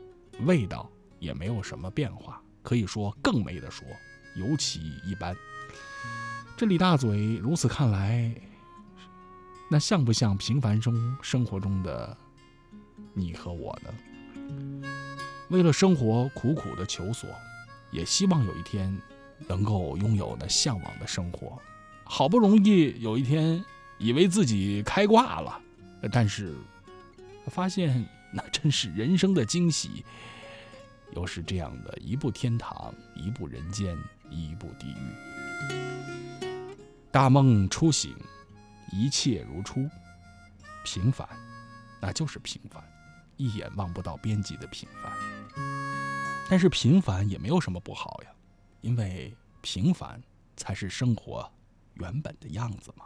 [0.41, 0.87] 味道
[1.17, 3.87] 也没有什么变化，可以说更没得说，
[4.35, 5.35] 尤其一般。
[6.55, 8.31] 这李大嘴如此看来。
[9.73, 12.17] 那像不像平凡中生活中的
[13.13, 14.83] 你和我呢？
[15.47, 17.29] 为了生活苦苦的求索，
[17.89, 18.93] 也希望有一天
[19.47, 21.57] 能够拥有那向往的生活。
[22.03, 23.63] 好不容易有一天
[23.97, 25.57] 以为自己开挂了，
[26.11, 26.53] 但是
[27.47, 30.03] 发现那真是人生的惊喜，
[31.15, 33.97] 又是这样的一步天堂，一步人间，
[34.29, 36.45] 一步地狱。
[37.09, 38.13] 大梦初醒。
[38.91, 39.89] 一切如初，
[40.83, 41.27] 平凡，
[42.01, 42.83] 那就是平凡，
[43.37, 45.11] 一眼望不到边际的平凡。
[46.49, 48.31] 但是平凡也没有什么不好呀，
[48.81, 50.21] 因为平凡
[50.57, 51.49] 才是生活
[51.93, 53.05] 原本的样子嘛。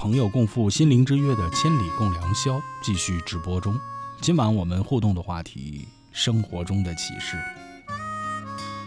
[0.00, 3.78] 朋友共赴心灵之约的千里共良宵继续直播中。
[4.22, 7.36] 今晚我们互动的话题：生活中的启示。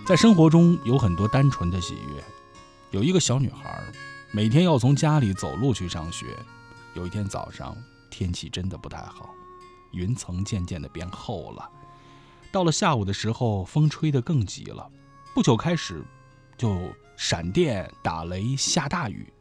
[0.07, 2.23] 在生活中有很多单纯的喜悦。
[2.89, 3.79] 有一个小女孩，
[4.31, 6.35] 每天要从家里走路去上学。
[6.95, 7.77] 有一天早上，
[8.09, 9.29] 天气真的不太好，
[9.91, 11.69] 云层渐渐的变厚了。
[12.51, 14.89] 到了下午的时候，风吹得更急了。
[15.35, 16.03] 不久开始，
[16.57, 16.75] 就
[17.15, 19.31] 闪电、打雷、下大雨。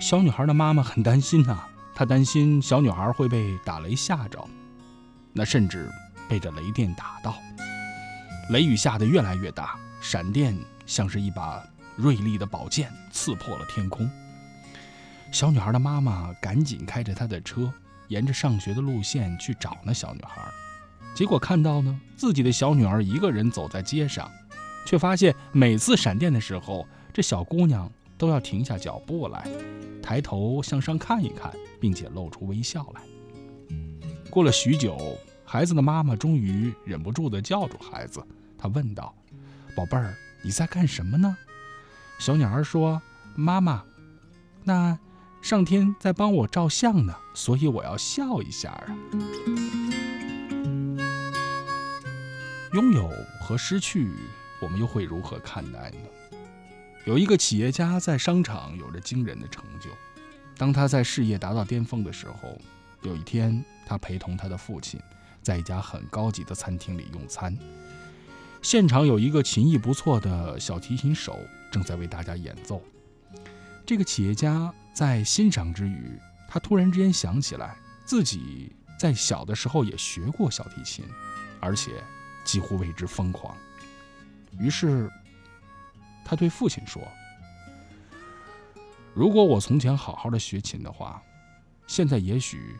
[0.00, 1.64] 小女孩的妈妈很担心呐、
[1.94, 4.46] 她担心小女孩会被打雷吓着，
[5.32, 5.90] 那甚至
[6.28, 7.34] 被这雷电打到。
[8.50, 11.64] 雷雨下得越来越大，闪电像是一把
[11.96, 14.08] 锐利的宝剑，刺破了天空。
[15.32, 17.72] 小女孩的妈妈赶紧开着她的车，
[18.08, 20.42] 沿着上学的路线去找那小女孩。
[21.14, 24.30] 结果看到呢，自己的小女儿一个人走在街上，
[24.86, 29.48] 却发现每次闪电的时候，这小姑娘都要停下脚步来，
[30.02, 33.02] 抬头向上看一看，并且露出微笑来。
[34.30, 38.22] 过了许久，孩子的妈妈终于忍不住地叫住孩子，
[38.58, 39.14] 她问道
[39.76, 41.36] ：“宝贝儿，你在干什么呢？”
[42.18, 43.00] 小女孩说
[43.36, 43.84] ：“妈妈，
[44.64, 44.98] 那
[45.42, 48.96] 上天在帮我照相呢，所以我要笑一下啊。”
[52.72, 53.10] 拥有
[53.40, 54.10] 和失去，
[54.60, 55.98] 我们又会如何看待呢？
[57.06, 59.90] 有一个企业家在商场有着惊人的成就。
[60.56, 62.60] 当他在事业达到巅峰的时候，
[63.02, 64.98] 有一天，他陪同他的父亲
[65.40, 67.56] 在一家很高级的餐厅里用餐。
[68.60, 71.38] 现场有一个琴艺不错的小提琴手
[71.70, 72.82] 正在为大家演奏。
[73.86, 76.18] 这个企业家在欣赏之余，
[76.48, 81.04] 他突然之间想起来，自己在小的时候也学过小提琴，
[81.60, 81.92] 而且
[82.44, 83.56] 几乎为之疯狂。
[84.58, 85.08] 于是，
[86.28, 87.00] 他对父亲说
[89.14, 91.22] ：“如果我从前好好的学琴的话，
[91.86, 92.74] 现在也许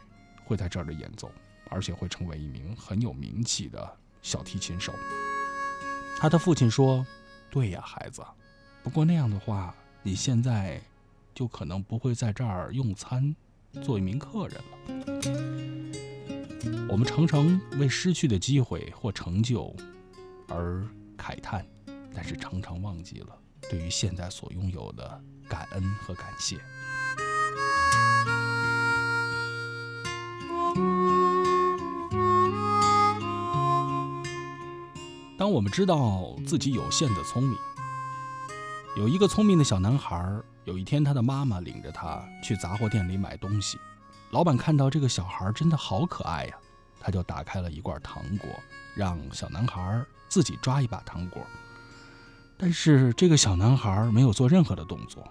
[0.45, 1.31] 会在这儿的演奏，
[1.71, 4.93] 而且会成为一名很有名气的小提琴手。”
[6.19, 7.07] 他的父亲说
[7.49, 8.21] ：“对呀，孩子，
[8.83, 10.83] 不过那样的话，你现在
[11.33, 13.33] 就可能不会在这儿用餐，
[13.81, 14.77] 做一名客人了。”
[16.89, 19.73] 我们常常为失去的机会或成就
[20.49, 20.85] 而
[21.17, 21.65] 慨叹，
[22.17, 23.39] 但是常常忘记了
[23.69, 26.57] 对于现在所拥有的感恩和感谢。
[35.39, 37.59] 当我们知道自己有限的聪明，
[38.97, 43.79] 有一个聪明的小男孩，有一天他的妈妈领着他去杂货店里买东西，
[44.31, 46.57] 老板看到这个小孩真的好可爱呀，
[46.99, 48.49] 他就打开了一罐糖果，
[48.95, 51.47] 让小男孩自己抓一把糖果。
[52.59, 55.23] 但是这个小男孩没有做任何的动作。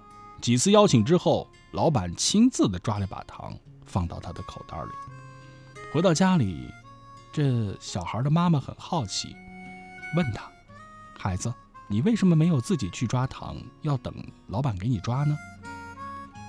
[0.41, 4.91] 几次邀请之后，老板亲自的抓了把糖放到他的口袋里。
[5.93, 6.69] 回到家里，
[7.31, 9.35] 这小孩的妈妈很好奇，
[10.15, 10.43] 问他
[11.17, 11.53] ：“孩子。”
[11.87, 14.11] 你为什么没有自己去抓糖，要等
[14.47, 15.37] 老板给你抓呢？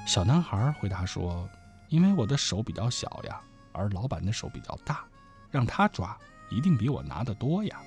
[0.06, 1.46] 小男孩回答说
[1.90, 3.38] ：“因为我的手比较小呀，
[3.72, 5.04] 而老板的手比较大，
[5.50, 6.16] 让他抓
[6.50, 7.78] 一定比我拿得多呀。”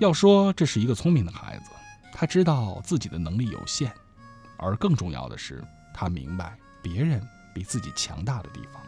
[0.00, 1.70] 要说这是一个聪明的孩子，
[2.12, 3.92] 他知道自己的能力有限，
[4.56, 5.62] 而更重要的是，
[5.94, 7.22] 他明白别人
[7.54, 8.82] 比自己强大的地方。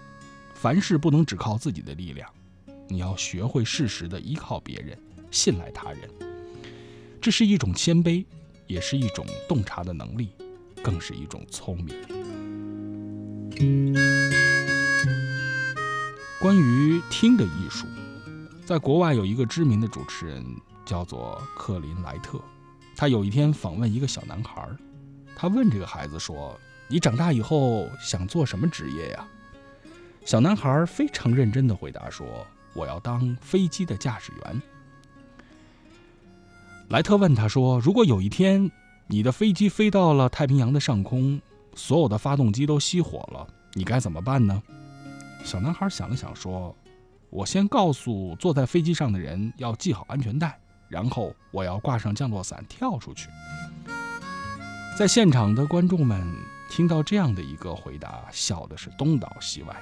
[0.55, 2.29] 凡事不能只靠自己的力量，
[2.89, 4.99] 你要学会适时的依靠别人，
[5.31, 6.11] 信赖他人。
[7.21, 8.25] 这是一种谦卑，
[8.67, 10.31] 也是一种洞察的能力，
[10.83, 11.95] 更是一种聪明。
[16.41, 17.87] 关于听的艺术，
[18.65, 20.45] 在国外有一个知名的主持人
[20.87, 22.41] 叫做克林莱特，
[22.97, 24.67] 他有一天访问一个小男孩，
[25.37, 26.59] 他问这个孩子说
[26.89, 29.27] ：“你长大以后想做什么职业呀？”
[30.25, 32.27] 小男孩非常认真地回答说
[32.75, 34.63] ：“我要当飞机的驾驶员。”
[36.89, 38.71] 莱特问他说：“如果有一天，
[39.09, 41.41] 你的飞机飞到了太平洋的上空，
[41.75, 44.63] 所有的发动机都熄火了，你该怎么办呢？”
[45.45, 46.75] 小男孩想了想说
[47.31, 50.59] ：“我先告诉坐在飞机上的人要系好安全带，
[50.89, 53.29] 然后我要挂上降落伞跳出去。”
[54.99, 56.27] 在现场的观众们
[56.71, 59.77] 听到这样的一个回答，笑的是东倒西歪。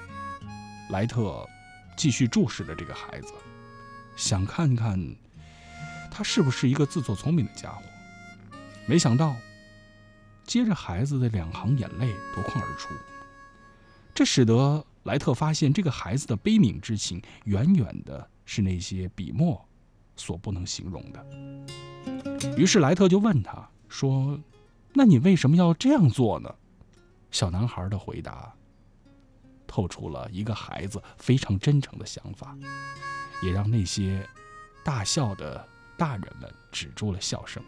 [0.91, 1.49] 莱特
[1.97, 3.33] 继续注视着这个孩子，
[4.17, 5.01] 想看看。
[6.17, 7.83] 他是不是一个自作聪明的家伙？
[8.87, 9.35] 没想到，
[10.45, 12.95] 接着孩子的两行眼泪夺眶而出。
[14.15, 19.69] 这使得莱特发现，这个孩子的悲悯之情远远的是那些笔墨
[20.17, 21.27] 所不能形容的。
[22.57, 24.39] 于是莱特就问他说
[24.95, 26.55] ：“那你为什么要这样做呢？”
[27.31, 28.53] 小男孩的回答
[29.67, 32.57] 透出了一个孩子非常真诚的想法，
[33.43, 34.29] 也让那些
[34.85, 35.69] 大笑的。
[35.97, 37.63] 大人们止住了笑声。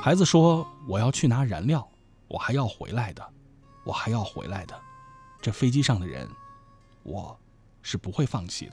[0.00, 1.90] 孩子说：“我要去拿燃料，
[2.28, 3.32] 我还要回来的，
[3.82, 4.80] 我还要回来的。
[5.42, 6.28] 这飞机上的人，
[7.02, 7.36] 我
[7.82, 8.72] 是不会放弃的。”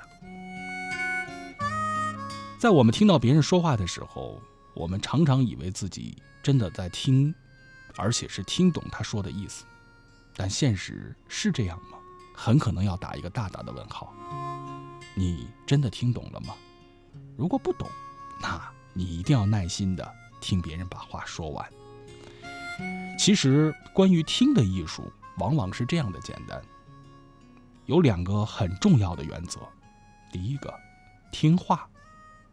[2.64, 4.42] 在我们听到别人说话的时候，
[4.74, 7.36] 我们常常以为自己真的在听，
[7.98, 9.66] 而且是听懂他说的意思。
[10.34, 11.98] 但现实是这样吗？
[12.34, 14.14] 很可能要打一个大大的问号。
[15.14, 16.56] 你真的听懂了吗？
[17.36, 17.86] 如果不懂，
[18.42, 18.62] 那
[18.94, 20.10] 你一定要耐心的
[20.40, 21.70] 听别人把话说完。
[23.20, 26.62] 其实，关于听的艺术，往往是这样的简单。
[27.88, 29.60] 有两个很重要的原则：
[30.32, 30.74] 第一个，
[31.30, 31.86] 听话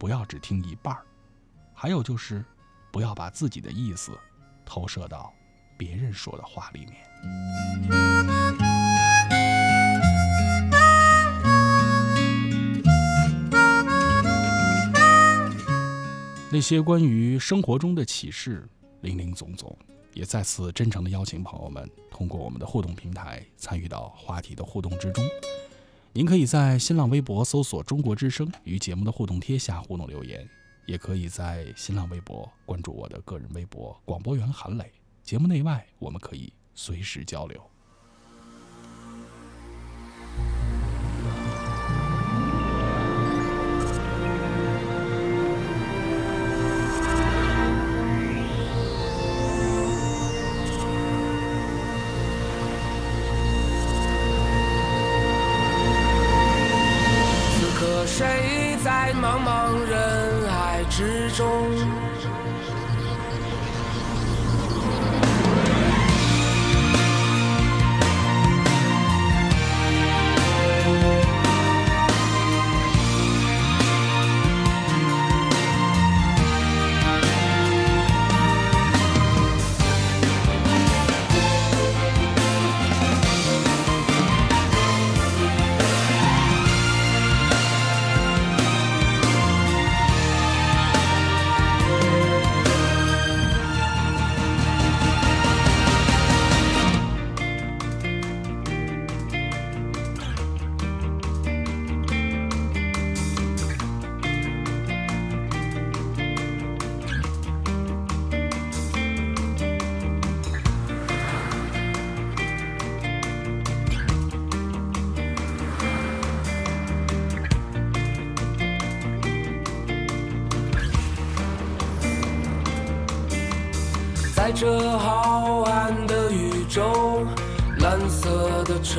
[0.01, 0.99] 不要只听一半儿；
[1.75, 2.43] 还有就是，
[2.91, 4.11] 不要把自己的意思
[4.65, 5.31] 投射到
[5.77, 6.95] 别人说的话里面。
[16.51, 18.67] 那些关于生活中的启示，
[19.01, 19.77] 林林总总，
[20.15, 25.23] 也再次真诚的邀请朋友们通过我们的互动平台参与到话题的互动之中。
[26.13, 30.45] 您可以在新浪微博搜索“中国之声”与节目的互动贴下互动留言，
[30.85, 34.91] 也可以在新浪微博关注我的个人微博“广播员韩磊”。
[35.23, 37.70] 节目内外，我们可以随时交流。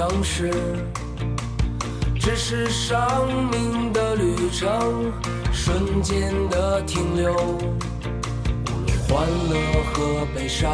[0.02, 0.50] 城市，
[2.18, 5.12] 只是生命的旅程，
[5.52, 7.32] 瞬间的停留。
[7.32, 7.54] 无
[8.84, 9.54] 论欢乐
[9.92, 10.72] 和悲伤，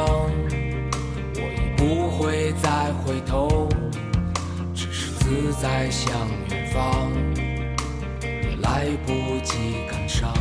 [1.34, 3.68] 我已不会再回头，
[4.74, 6.10] 只是自在向
[6.48, 7.12] 远方，
[8.62, 9.12] 来不
[9.44, 10.32] 及感伤。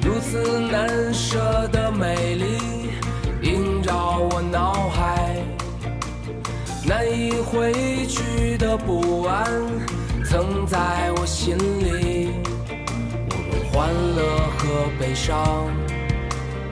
[0.00, 1.68] 如此难舍
[7.52, 7.70] 回
[8.06, 9.44] 去的不安
[10.24, 10.78] 曾在
[11.18, 12.30] 我心里。
[13.28, 15.68] 无论欢乐和悲伤，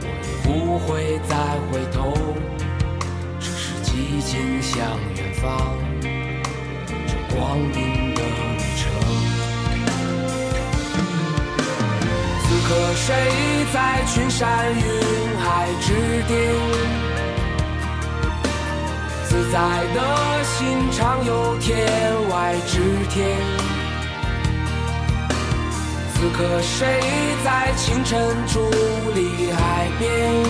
[0.02, 1.36] 我也不会再
[1.70, 2.15] 回头，
[3.39, 4.81] 只是寂静向
[5.16, 8.81] 远方，这光阴的旅程。
[12.43, 13.07] 此刻谁
[13.70, 14.81] 在群山云
[15.40, 15.89] 海之
[16.27, 16.99] 巅？
[19.41, 19.59] 自在
[19.95, 21.89] 的心常有天
[22.29, 23.39] 外之天。
[26.12, 27.01] 此刻谁
[27.43, 28.61] 在清晨伫
[29.15, 30.45] 立海边？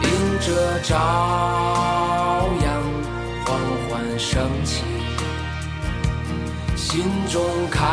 [0.00, 2.82] 迎着朝阳
[3.44, 3.60] 缓
[3.90, 4.84] 缓升起，
[6.74, 7.84] 心中开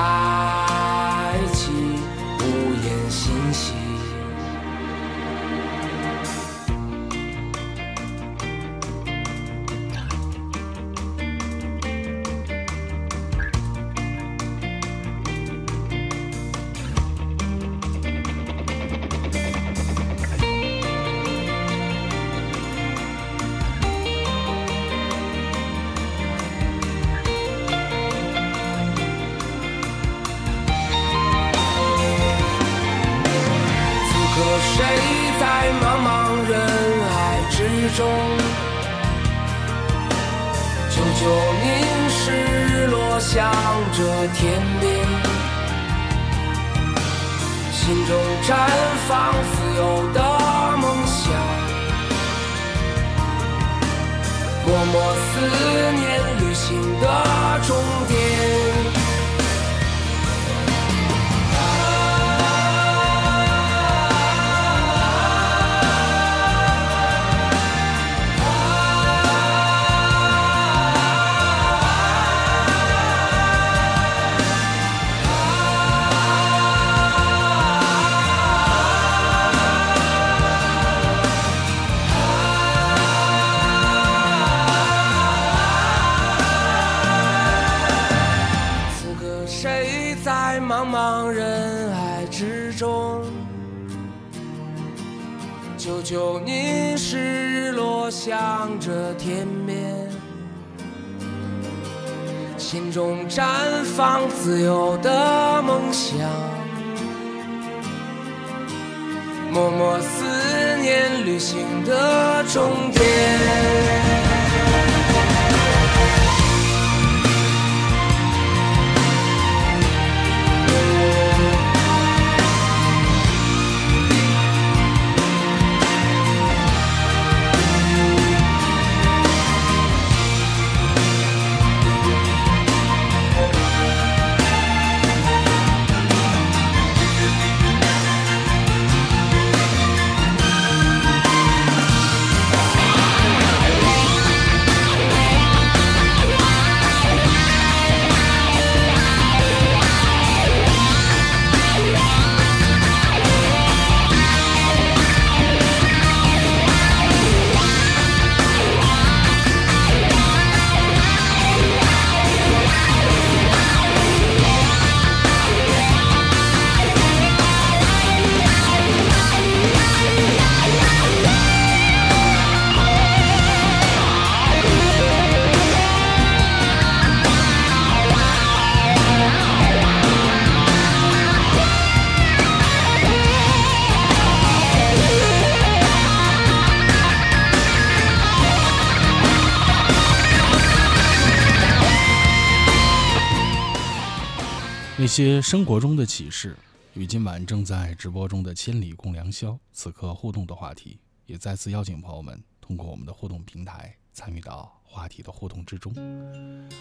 [195.15, 196.57] 些生活中的启示，
[196.93, 205.93] 与今晚正在直播中的“千里共良宵”此刻互动的话题，也再次邀请朋友们通过我们的互动平台参与到话题的互动之中。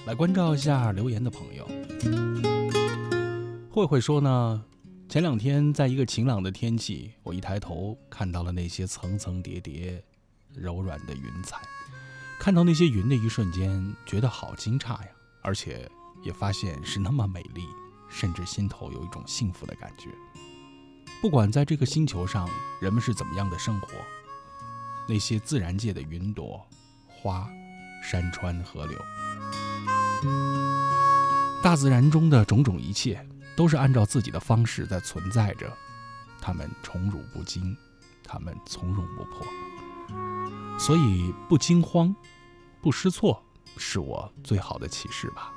[0.05, 1.65] 来关照一下留言的朋友。
[3.71, 4.65] 慧慧说呢，
[5.09, 10.03] 前两天，在一个晴朗的天气，我一抬头看到了那些层层叠叠、
[10.53, 11.59] 柔软的云彩。
[12.41, 15.09] 看到那些云的一瞬间，觉得好惊诧呀！
[15.41, 15.89] 而且
[16.25, 17.63] 也发现是那么美丽，
[18.15, 20.09] 甚至心头有一种幸福的感觉。
[21.21, 22.49] 不管在这个星球上
[22.81, 23.89] 人们是怎么样的生活，
[25.09, 26.65] 那些自然界的云朵、
[27.09, 27.49] 花、
[28.03, 28.99] 山川、河流，
[31.63, 33.27] 大自然中的种种一切。
[33.57, 35.73] 都是按照自己的方式在存在着，
[36.41, 37.77] 他们宠辱不惊，
[38.25, 39.47] 他们从容不迫，
[40.77, 42.13] 所以不惊慌，
[42.83, 43.41] 不失措，
[43.77, 45.53] 是我最好的启示吧。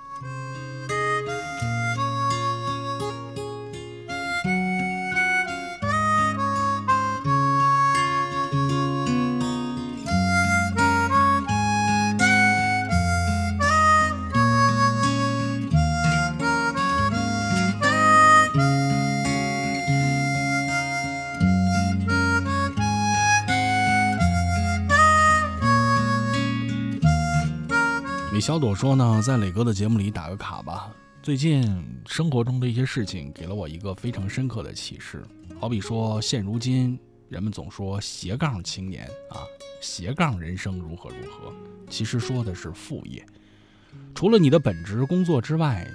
[28.48, 30.90] 小朵说呢，在磊哥的节目里打个卡吧。
[31.22, 35.22] 最近生活中的一些事情给了我一个非常深刻的启示。
[35.60, 36.98] 好比说，现如今
[37.28, 39.44] 人们总说斜杠青年啊，
[39.82, 41.54] 斜杠人生如何如何，
[41.90, 43.26] 其实说的是副业。
[44.16, 45.86] 除了你的本职工作之外，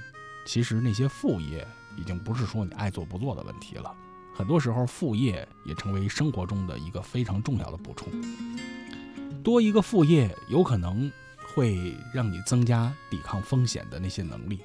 [0.44, 1.66] 其实那些副业
[1.96, 3.90] 已经不是说你爱做不做的问题了。
[4.36, 8.12] 很多时候，副业也成为生活中的一个非常重要的补充。
[9.42, 11.10] 多一个副业，有可能。
[11.54, 14.60] 会让你增加抵抗风险的那些能力，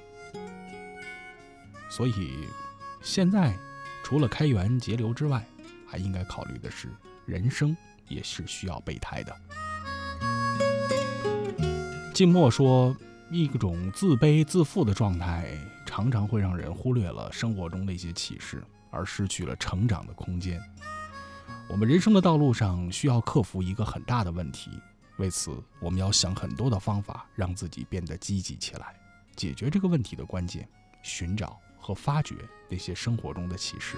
[1.90, 2.48] 所以
[3.02, 3.54] 现在
[4.02, 5.46] 除了开源节流之外，
[5.86, 6.88] 还应该考虑的是，
[7.26, 7.76] 人生
[8.08, 9.36] 也是需要备胎的。
[12.14, 12.96] 静默说，
[13.30, 15.46] 一种自卑自负的状态，
[15.86, 20.60] 常常会让人忽略了生活中的一些启示，而失去了成长的空间。
[21.68, 24.70] 我们人生的道路上需要克服一个很大的问题。
[25.18, 28.94] 为此，我们要想很多的方法，让自己变得积极起来。
[29.34, 30.68] 解决这个问题的关键，
[31.02, 32.36] 寻找和发掘
[32.68, 33.96] 那些生活中的启示。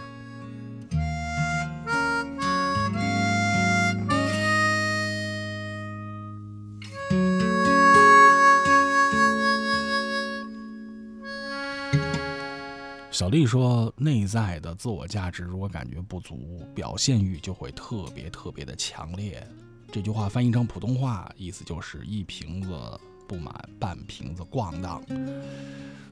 [13.10, 19.46] 小丽说：“内在的自我价值如果感觉不足，表现欲就会特别特别的强烈。”
[19.92, 22.70] 这句话翻译成普通话，意思就是一瓶子
[23.26, 25.02] 不满，半瓶子咣当。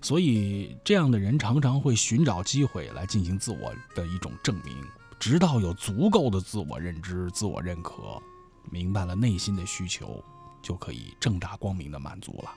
[0.03, 4.77] 所以，这样的人常常会寻找机会来进行自我的一种证明，
[5.19, 8.21] 直到有足够的自我认知、自我认可，
[8.71, 10.23] 明白了内心的需求，
[10.63, 12.51] 就可以正大光明的满足了。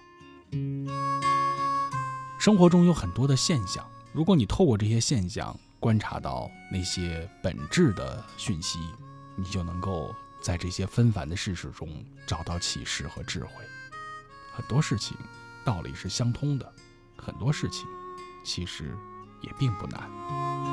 [2.39, 8.79] 生活中有很多的现象，如果你透过这些现象观察到那些本质的讯息，
[9.35, 10.13] 你就能够。
[10.41, 13.51] 在这些纷繁的世事中找到启示和智慧，
[14.53, 15.15] 很多事情
[15.63, 16.73] 道理是相通的，
[17.15, 17.85] 很多事情
[18.43, 18.97] 其实
[19.41, 20.70] 也并不难。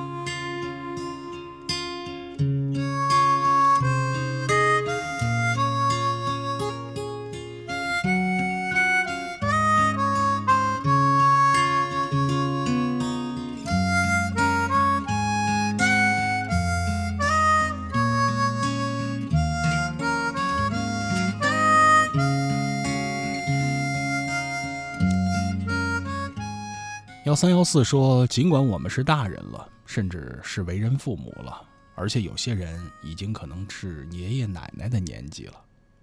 [27.39, 35.55] 三幺四说：“尽管我们是大人了，甚至是为人父母了，而且有些人已经可能是爷爷奶奶的年纪了。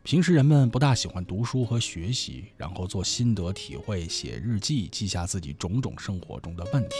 [0.02, 6.96] 平时人们不大喜欢读书和学习，然后做心得体会、写日记，记下自己种种生活中的问题。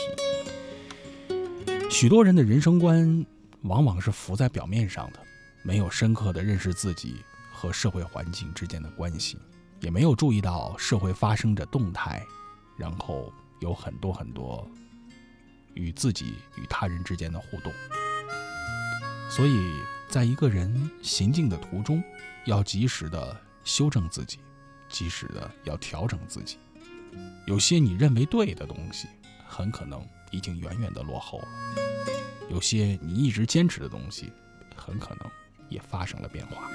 [1.90, 3.24] 许多人的人生观
[3.62, 5.20] 往往是浮在表面上的，
[5.62, 7.14] 没有深刻的认识自己
[7.50, 9.38] 和社会环境之间的关系，
[9.80, 12.22] 也没有注意到社会发生着动态，
[12.76, 14.68] 然后。”有很多很多
[15.74, 17.72] 与自己与他人之间的互动，
[19.30, 22.02] 所以在一个人行进的途中，
[22.44, 24.38] 要及时的修正自己，
[24.88, 26.58] 及时的要调整自己。
[27.46, 29.08] 有些你认为对的东西，
[29.46, 31.48] 很可能已经远远的落后了；
[32.50, 34.32] 有些你一直坚持的东西，
[34.74, 35.30] 很可能
[35.68, 36.70] 也发生了变化。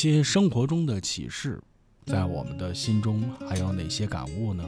[0.00, 1.62] 些生活中的启示，
[2.06, 4.66] 在我们的心中还有哪些感悟呢？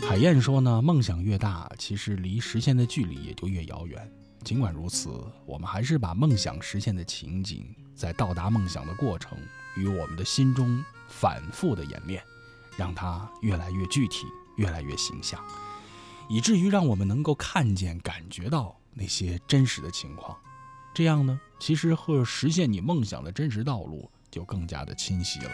[0.00, 4.12] 海燕说呢，梦想越大，其实离实现的距离也就越遥远。
[4.42, 9.38] 尽管如此，我们还是把梦想实现的情景，在到达梦想的过程
[9.76, 12.20] 与我们的心中反复的演练，
[12.76, 15.40] 让它越来越具体，越来越形象，
[16.28, 20.36] 以至于让我们能够看见、感觉到那些真实的情况。
[20.92, 25.50] 这样呢，其实和实现你梦想的真实道路就更加的清晰了。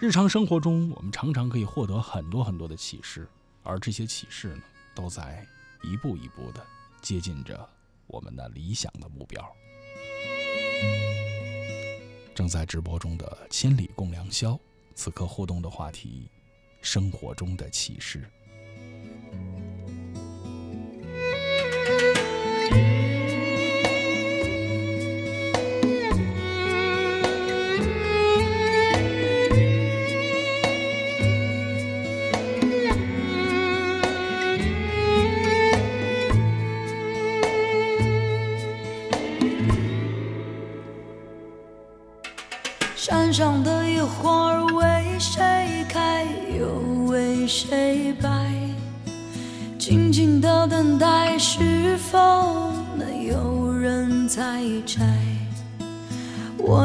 [0.00, 3.28] 日常生活中，我们常常可以获得很多很多的启示，
[3.62, 5.46] 而这些启示呢，都在
[5.84, 6.66] 一步一步的。
[7.00, 7.68] 接近着
[8.08, 9.40] 我们的理想的目标。
[12.34, 14.58] 正在直播中的千里共良宵，
[14.96, 16.28] 此刻互动的话题：
[16.82, 18.28] 生活中的启示。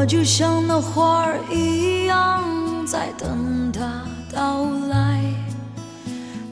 [0.05, 2.43] 就像那花儿一样，
[2.85, 5.19] 在等它到来。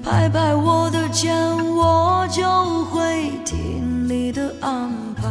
[0.03, 1.35] 拍拍我的肩，
[1.75, 5.29] 我就会听你的安排。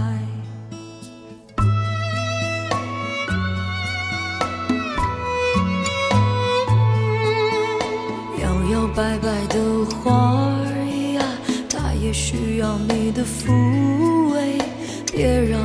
[8.40, 11.24] 摇摇摆摆的花儿呀，
[11.68, 14.58] 它也需要你的抚慰，
[15.12, 15.60] 别让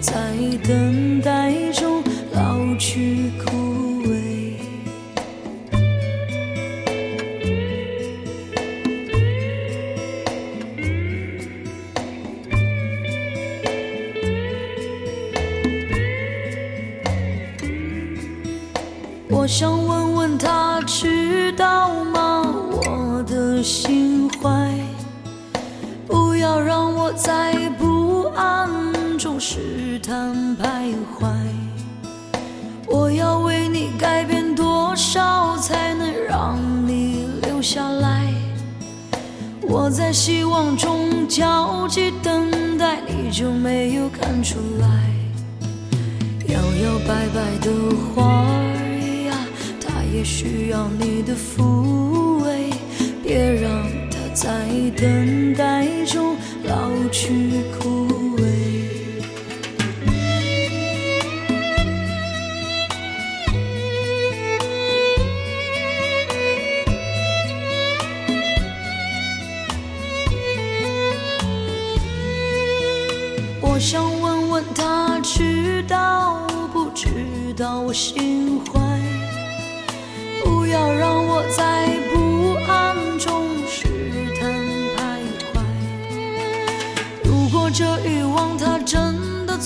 [0.00, 0.12] 在
[0.66, 2.02] 等待中
[2.32, 3.30] 老去
[30.10, 31.28] 试探徘徊。
[32.88, 38.26] 我要为你改变多少，才能让你留下来？
[39.62, 44.88] 我在希望中焦急等待，你就没有看出来？
[46.48, 47.70] 摇摇摆摆的
[48.12, 49.36] 花儿呀，
[49.80, 52.70] 它也需要你的抚慰，
[53.22, 53.70] 别让
[54.10, 54.66] 它在
[54.96, 56.34] 等待中
[56.64, 58.08] 老去枯
[58.38, 58.79] 萎。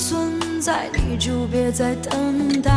[0.06, 2.70] 存在，你就别再等待，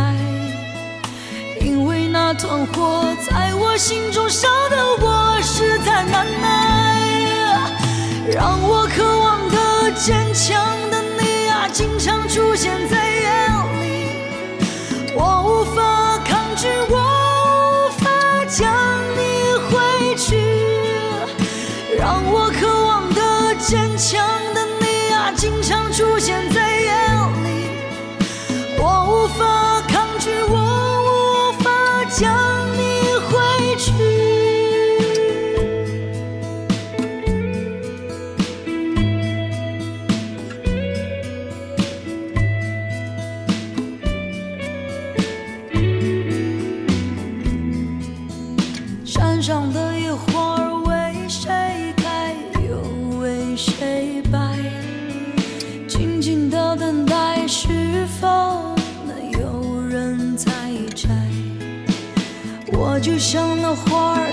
[1.59, 7.59] 因为那团火在我心中烧得我实在难耐，
[8.31, 10.55] 让我渴望的坚强
[10.89, 13.29] 的你啊，经常出现在夜
[13.81, 14.07] 里，
[15.13, 16.95] 我无法抗拒，我
[17.51, 18.09] 无法
[18.47, 18.73] 将
[19.17, 19.19] 你
[19.67, 20.37] 挥去，
[21.99, 24.25] 让我渴望的坚强
[63.67, 64.26] 就像那花儿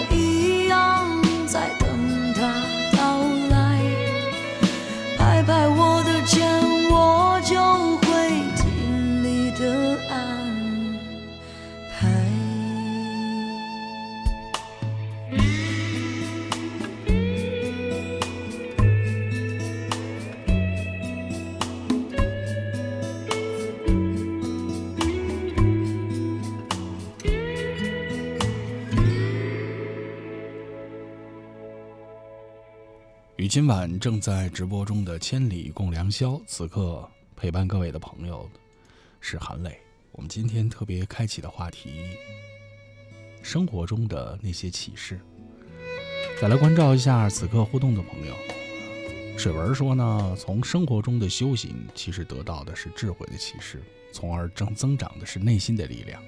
[33.55, 38.51] 今晚正在直播中的《千里共良宵》，此刻陪伴各位的朋友
[39.21, 39.79] 是韩磊。
[40.11, 41.89] 我们今天特别开启的话题：
[43.45, 45.21] 生活中的那些启示。
[46.41, 48.35] 再来关照一下此刻互动的朋友。
[49.39, 56.21] 水文说呢，从生活中的修行，其实得到的是智慧的启示，从而增增长的是内心的力量。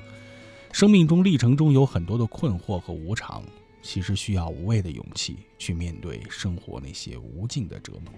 [0.70, 3.42] 生命中历程中有很多的困惑和无常，
[3.86, 8.12] 其实需要无畏的勇气去面对生活那些无尽的折磨。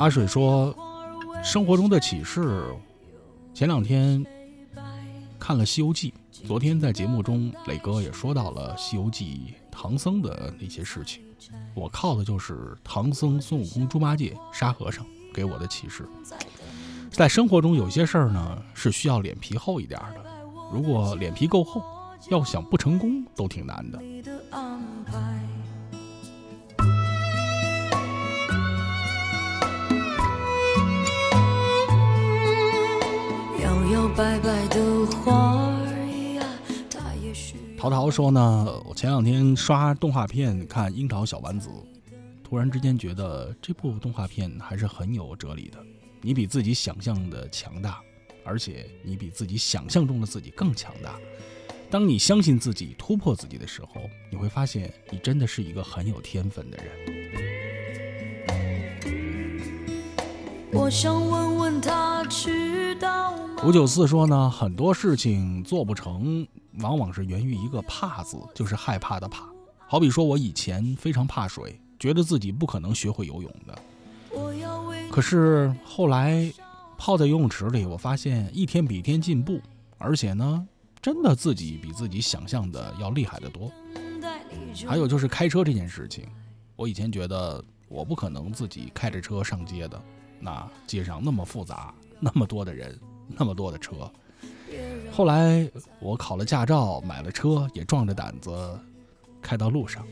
[0.00, 0.76] 阿水说，
[1.44, 2.74] 生活中的启示，
[3.54, 4.26] 前两天
[5.38, 6.12] 看了《西游记》，
[6.46, 11.22] 昨天在节目中磊哥也说到了《西游记》唐僧的那些事情，
[11.72, 16.04] 我靠的就是唐僧孙悟空猪八戒沙和尚给我的启示。
[17.10, 20.31] 在生活中有些事儿呢是需要脸皮厚一点的，
[20.72, 21.82] 如果脸皮够厚，
[22.30, 24.02] 要想不成功都挺难的。
[33.60, 35.70] 摇摇摆摆的花
[36.36, 36.42] 呀，
[36.90, 41.68] 它也许淘淘说呢，我前两天刷动画片看《樱桃小丸子》，
[42.42, 45.78] 突然之间觉得这部动画片还是很有哲理的。
[46.22, 48.00] 你比自己想象的强大，
[48.44, 51.18] 而且你比自己想象中的自己更强大。
[51.90, 56.86] 当你相信自己、突破自己的时候，你会发现你真的是一个很有天分的人。
[60.72, 63.62] 我想问问他知道吗？
[63.64, 66.46] 五九四说呢，很多事情做不成，
[66.80, 69.46] 往往是源于一个“怕”字，就是害怕的怕。
[69.86, 73.78] 好比说我以前非常怕水，觉得自己不可能学会游泳的。
[75.10, 76.50] 可是后来
[77.04, 79.60] 泡在游泳池里，我发现一天比一天进步，
[79.98, 80.64] 而且呢，
[81.00, 83.72] 真的自己比自己想象的要厉害得多。
[84.86, 86.28] 还有就是开车这件事情，
[86.76, 90.00] 我以前觉得我不可能自己开着车上街的，
[90.38, 92.96] 那街上那么复杂，那么多的人，
[93.26, 94.08] 那么多的车。
[95.10, 95.68] 后来
[95.98, 98.78] 我考了驾照，买了车，也壮着胆子
[99.40, 100.06] 开到路上，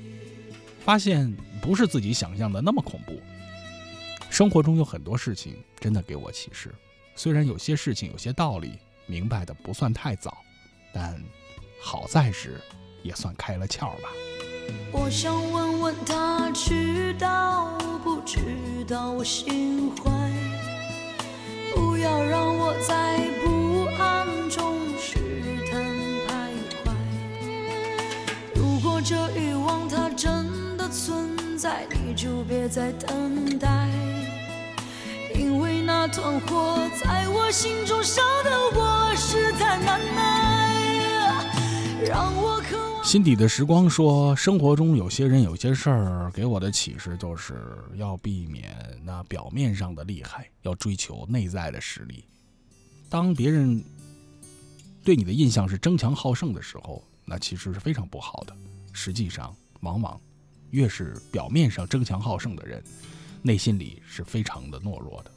[0.81, 3.13] 发现不是自己想象的那么恐怖。
[4.31, 6.73] 生活中有很多事情真的给我启示，
[7.15, 10.39] 虽然有些事情、有些道理明白的不算太早，
[10.95, 11.23] 但
[11.79, 12.59] 好在是
[13.03, 14.09] 也算开了窍吧。
[14.93, 18.39] 我想问问他知道不知
[18.89, 20.11] 道我心怀，
[21.75, 25.19] 不要让我在不安中试
[25.71, 25.85] 探
[26.29, 26.51] 徘
[26.85, 26.95] 徊。
[28.55, 33.91] 如果这欲望它真的存在，你就别再等待。
[35.51, 43.05] 因为那团火在我心中烧的我实在难耐，让我渴望。
[43.05, 47.61] 心底的时光说，生活中有些人、有些事儿给我的启示，就是
[47.97, 52.25] 要避免那表面上的厉害，要追求内在的实力。
[53.09, 53.85] 当别人
[55.03, 58.57] 对你的印象是争强好胜的时候，那其实是非常不好的。
[58.93, 60.19] 实际上，往往
[60.71, 62.81] 越是表面上争强好胜的人。
[63.43, 65.33] 内心里是非常的懦弱的，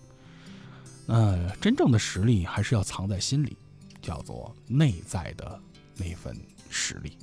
[1.08, 3.58] 呃，真正的实力还是要藏在心里，
[4.02, 5.60] 叫做内在的
[5.98, 6.36] 那份
[6.70, 7.18] 实力。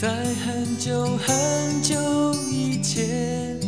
[0.00, 1.94] 在很久很久
[2.50, 3.60] 以前，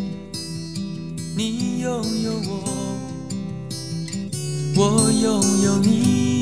[1.37, 1.91] 你拥
[2.23, 2.65] 有我，
[4.77, 6.42] 我拥有你。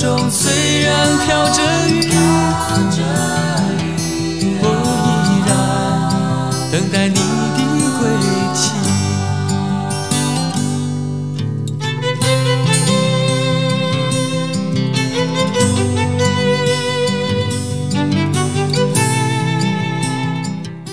[0.00, 1.60] 中虽然飘着
[1.90, 2.08] 雨
[4.62, 4.64] 我
[5.04, 5.08] 依
[5.46, 5.52] 然
[6.72, 7.60] 等待你的
[8.00, 8.02] 归
[8.56, 8.60] 期。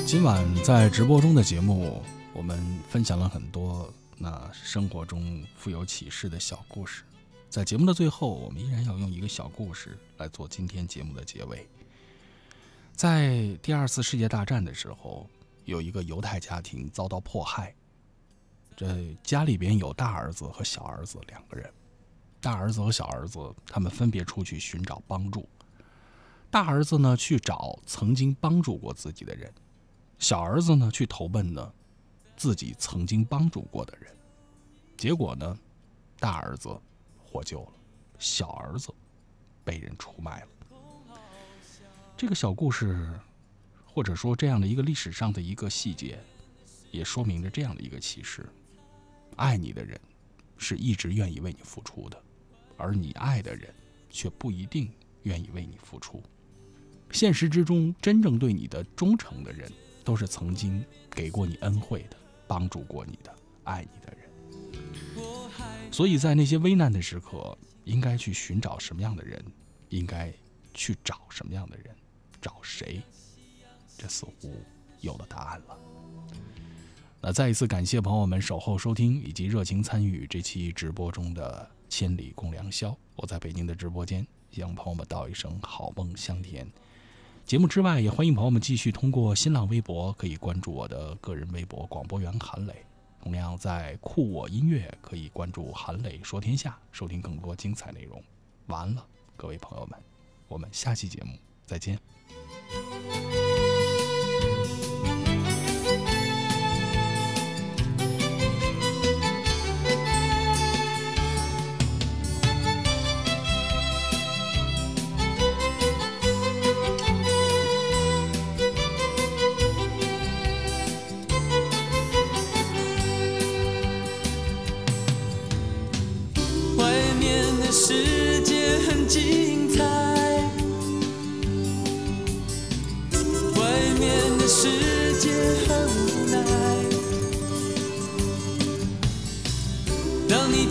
[0.05, 2.03] 今晚在直播中的节目
[2.33, 2.59] 我们
[2.89, 7.03] 分享了很多那生活中富有启示的小故事。
[7.49, 11.65] 在节目的最后，我们依然要用一个小故事来做今天节目的结尾。
[12.93, 15.27] 在第二次世界大战的时候，
[15.63, 17.73] 有一个犹太家庭遭到迫害，
[18.75, 21.71] 这家里边有大儿子和小儿子两个人。
[22.41, 25.47] 大儿子和小儿子他们分别出去寻找帮助。
[26.51, 29.51] 大儿子呢去找曾经帮助过自己的人，
[30.19, 31.73] 小儿子呢去投奔呢
[32.35, 34.15] 自己曾经帮助过的人。
[34.97, 35.57] 结果呢，
[36.19, 36.69] 大儿子
[37.29, 37.73] 获救了，
[38.17, 38.93] 小儿子
[39.65, 40.47] 被人出卖了。
[42.15, 43.19] 这个小故事，
[43.85, 46.17] 或者说这样的一个历史上的一个细节，
[46.89, 48.47] 也说明着这样的一个启示：
[49.35, 49.99] 爱你的人
[50.57, 52.23] 是一直愿意为你付出的，
[52.77, 53.71] 而你爱的人
[54.09, 54.91] 却不一定
[55.23, 56.23] 愿意为你付出。
[57.11, 59.71] 现实之中，真正对你的忠诚的人，
[60.03, 62.17] 都是曾经给过你恩惠的、
[62.47, 64.26] 帮助过你的、爱你的人。
[65.91, 69.43] 所以在那些危难的时刻，应该去寻找什么样的人，
[69.89, 70.31] 应该
[70.73, 71.95] 去找什么样的人，
[72.41, 73.01] 找谁？
[73.97, 74.53] 这似乎
[75.01, 75.77] 有了答案了。
[77.19, 82.89] 那再一次感谢朋友们守候收听以及热情参与这期直播中的《千里共良宵》。
[83.15, 86.67] 我在北京的直播间向朋友们道一声好梦香甜。
[87.43, 92.85] 节目之外，也欢迎朋友们继续通过新浪微博可以关注我的个人微博“广播员韩磊”。
[93.21, 98.23] 同样在酷我音乐可以关注“韩磊说天下”，收听更多精彩内容。
[98.67, 99.99] 完了，各位朋友们，
[100.47, 101.99] 我们下期节目再见。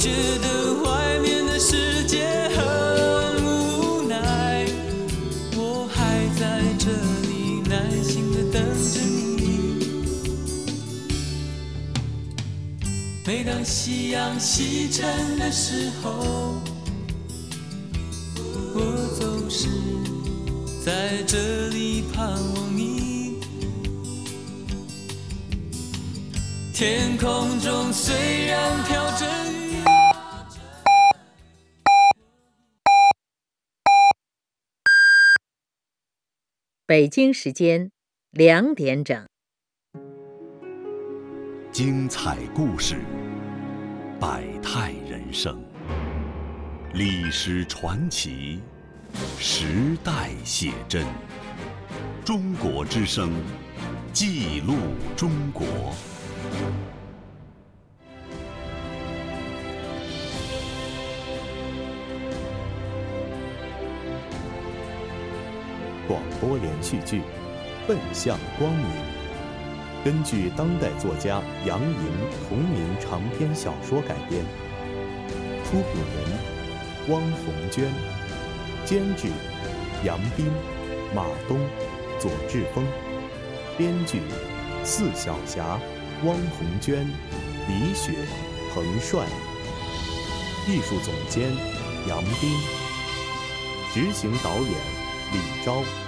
[0.07, 4.65] 觉得外面的世界很无奈，
[5.57, 6.93] 我还在这
[7.27, 8.63] 里耐心的等
[8.93, 9.43] 着你。
[13.27, 16.63] 每当夕阳西沉的时候，
[18.75, 18.79] 我
[19.19, 19.67] 总是
[20.85, 23.41] 在这里盼望你。
[26.73, 28.15] 天空中虽
[28.47, 29.66] 然飘着雨
[36.89, 37.91] 北京时间
[38.31, 39.27] 两点整。
[41.73, 42.95] 精彩故事，
[44.21, 45.61] 百态人生，
[46.95, 48.61] 历史传奇，
[49.37, 51.05] 时代写真。
[52.25, 53.33] 中国之声，
[54.13, 54.77] 记录
[55.17, 55.67] 中国。
[66.07, 67.19] 广播连续剧
[67.87, 68.87] 《奔向光明》，
[70.05, 71.99] 根据当代作家杨莹
[72.49, 74.45] 同名长篇小说改编。
[75.65, 77.93] 出品人：汪红娟，
[78.85, 79.29] 监制：
[80.05, 80.47] 杨斌、
[81.13, 81.59] 马东、
[82.21, 82.85] 左志峰，
[83.77, 84.21] 编剧：
[84.85, 85.81] 四小侠、
[86.25, 87.05] 汪红娟、
[87.69, 88.13] 李雪、
[88.73, 89.27] 彭帅，
[90.69, 91.51] 艺术总监：
[92.09, 92.51] 杨斌，
[93.93, 94.96] 执行导演。
[95.37, 96.06] 李昭。